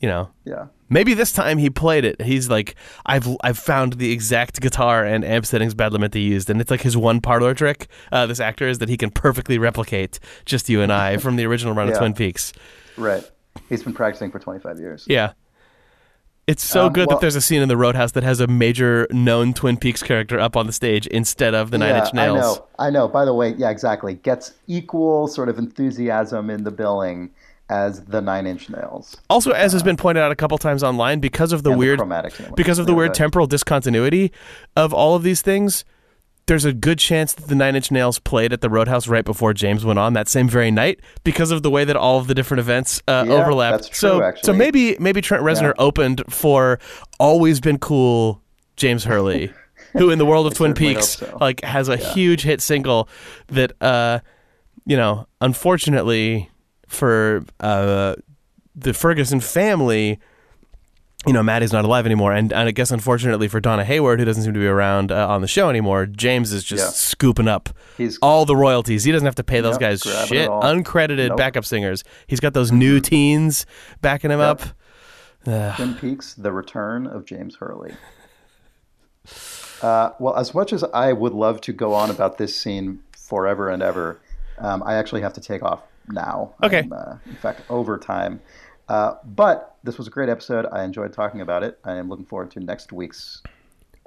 [0.00, 0.66] you know, Yeah.
[0.92, 2.20] Maybe this time he played it.
[2.20, 2.74] He's like,
[3.06, 6.96] I've I've found the exact guitar and amp settings Badalamenti used, and it's like his
[6.96, 7.86] one parlor trick.
[8.10, 11.44] Uh, this actor is that he can perfectly replicate just you and I from the
[11.46, 12.52] original run of Twin Peaks.
[12.96, 13.22] Right.
[13.68, 15.04] He's been practicing for 25 years.
[15.08, 15.34] Yeah,
[16.50, 18.46] it's so Um, good well- that there's a scene in the Roadhouse that has a
[18.46, 22.14] major known Twin Peaks character up on the stage instead of the Nine yeah, Inch
[22.14, 22.38] Nails.
[22.38, 22.64] I know.
[22.78, 23.08] I know.
[23.08, 24.14] By the way, yeah, exactly.
[24.14, 27.30] Gets equal sort of enthusiasm in the billing
[27.68, 29.16] as the Nine Inch Nails.
[29.30, 32.00] Also, as has been pointed out a couple times online, because of the the weird
[32.00, 34.32] Chromatics because of the Yeah, weird but- temporal discontinuity
[34.76, 35.84] of all of these things,
[36.50, 39.54] there's a good chance that the Nine Inch Nails played at the Roadhouse right before
[39.54, 42.34] James went on that same very night because of the way that all of the
[42.34, 43.92] different events uh, Yeah, overlapped.
[43.92, 45.84] true, so, so maybe maybe Trent Reznor Yeah.
[45.84, 46.80] opened for
[47.20, 48.42] always been cool
[48.76, 49.52] James Hurley,
[49.92, 51.38] who in the world of Twin Peaks so.
[51.40, 53.08] like has a huge hit single
[53.46, 54.18] that uh,
[54.86, 56.50] you know, unfortunately
[56.88, 58.16] for uh,
[58.74, 60.18] the Ferguson family,
[61.26, 64.24] you know, Maddie's not alive anymore, and, and I guess unfortunately for Donna Hayward, who
[64.24, 66.90] doesn't seem to be around uh, on the show anymore, James is just Yeah.
[66.90, 67.68] scooping up
[67.98, 69.04] He's all the royalties.
[69.04, 70.48] He doesn't have to pay those guys shit.
[70.48, 71.36] Uncredited Nope.
[71.36, 72.04] backup singers.
[72.26, 73.66] He's got those new teens
[74.00, 74.62] backing him Yep.
[75.44, 75.76] up.
[75.76, 77.92] Twin Peaks: The Return of James Hurley.
[79.82, 83.70] Uh, well, as much as I would love to go on about this scene forever
[83.70, 84.18] and ever,
[84.58, 86.52] um, I actually have to take off now.
[86.62, 86.86] Okay.
[86.92, 88.40] Uh, in fact, overtime.
[88.90, 90.66] Uh, but this was a great episode.
[90.72, 91.78] I enjoyed talking about it.
[91.84, 93.40] I am looking forward to next week's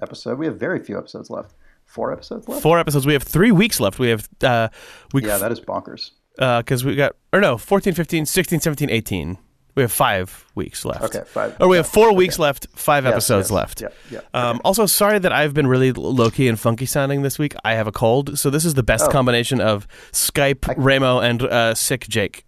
[0.02, 0.38] episode.
[0.38, 1.54] We have very few episodes left.
[1.86, 2.62] Four episodes left.
[2.62, 3.06] Four episodes.
[3.06, 3.98] We have three weeks left.
[4.00, 4.68] We have uh,
[5.14, 6.12] week Yeah, that is bonkers.
[6.38, 9.38] because we got or no 14 15 16 17 18
[9.76, 11.56] we have five weeks left Okay, five.
[11.60, 12.16] or we have four Okay.
[12.18, 13.52] weeks left five Yes, episodes yes.
[13.52, 14.20] left Yeah, yeah.
[14.34, 17.74] um, also sorry that i've been really low key and funky sounding this week i
[17.74, 19.12] have a cold so this is the best Oh.
[19.12, 22.46] combination of skype Remo and uh, sick jake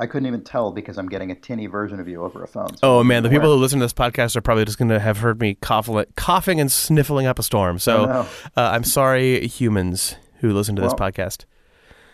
[0.00, 2.76] I couldn't even tell because I'm getting a tinny version of you over a phone.
[2.76, 4.98] so oh man the people who listen to this podcast are probably just going to
[4.98, 8.26] have heard me coughing, coughing and sniffling up a storm so uh,
[8.56, 11.44] i'm sorry humans who listen to this podcast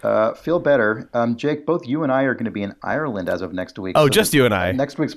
[0.03, 1.64] Uh, feel better, um, Jake.
[1.66, 3.97] Both you and I are going to be in Ireland as of next week.
[3.99, 4.70] Oh, so just you and I.
[4.72, 5.16] Next week's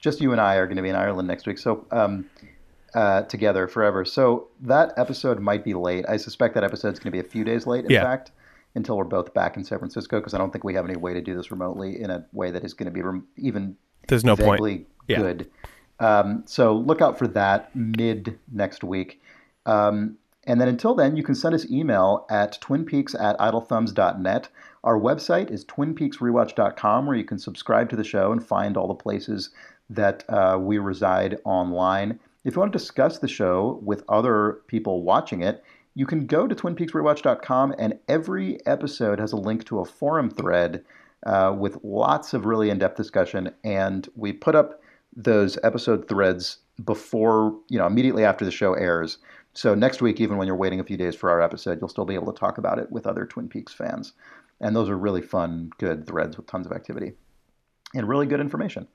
[0.00, 1.58] just you and I are going to be in Ireland next week.
[1.58, 2.24] So um,
[2.94, 4.04] uh, together forever.
[4.06, 6.06] So that episode might be late.
[6.08, 7.84] I suspect that episode's going to be a few days late.
[7.84, 8.02] In Yeah.
[8.04, 8.30] fact,
[8.74, 11.14] until we're both back in San Francisco, because I don't think we have any way
[11.14, 13.76] to do this remotely in a way that is going to be rem- even
[14.08, 15.18] there's no point Yeah.
[15.18, 15.50] good.
[15.98, 19.20] Um, so look out for that mid next week.
[19.66, 24.48] Um, and then until then, you can send us email at twinpeaks at idlethumbs.net.
[24.82, 28.94] Our website is twinpeaksrewatch.com, where you can subscribe to the show and find all the
[28.94, 29.50] places
[29.90, 32.18] that uh, we reside online.
[32.44, 35.62] If you want to discuss the show with other people watching it,
[36.00, 40.82] you can go to twinpeaksrewatch.com, and every episode has a link to a forum thread
[41.26, 43.52] uh, with lots of really in-depth discussion.
[43.64, 44.80] And we put up
[45.14, 49.18] those episode threads before, you know, immediately after the show airs.
[49.52, 52.06] So next week, even when you're waiting a few days for our episode, you'll still
[52.06, 54.14] be able to talk about it with other Twin Peaks fans.
[54.58, 57.12] And those are really fun, good threads with tons of activity
[57.92, 58.88] and really good information.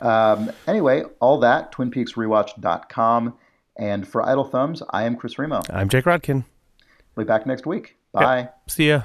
[0.00, 3.32] Um, anyway, all that, twinpeaksrewatch.com.
[3.80, 5.62] And for Idle Thumbs, I am Chris Remo.
[5.70, 6.44] i'm jake rodkin
[7.16, 7.96] We'll be back next week.
[8.12, 8.50] Bye.
[8.68, 9.02] see ya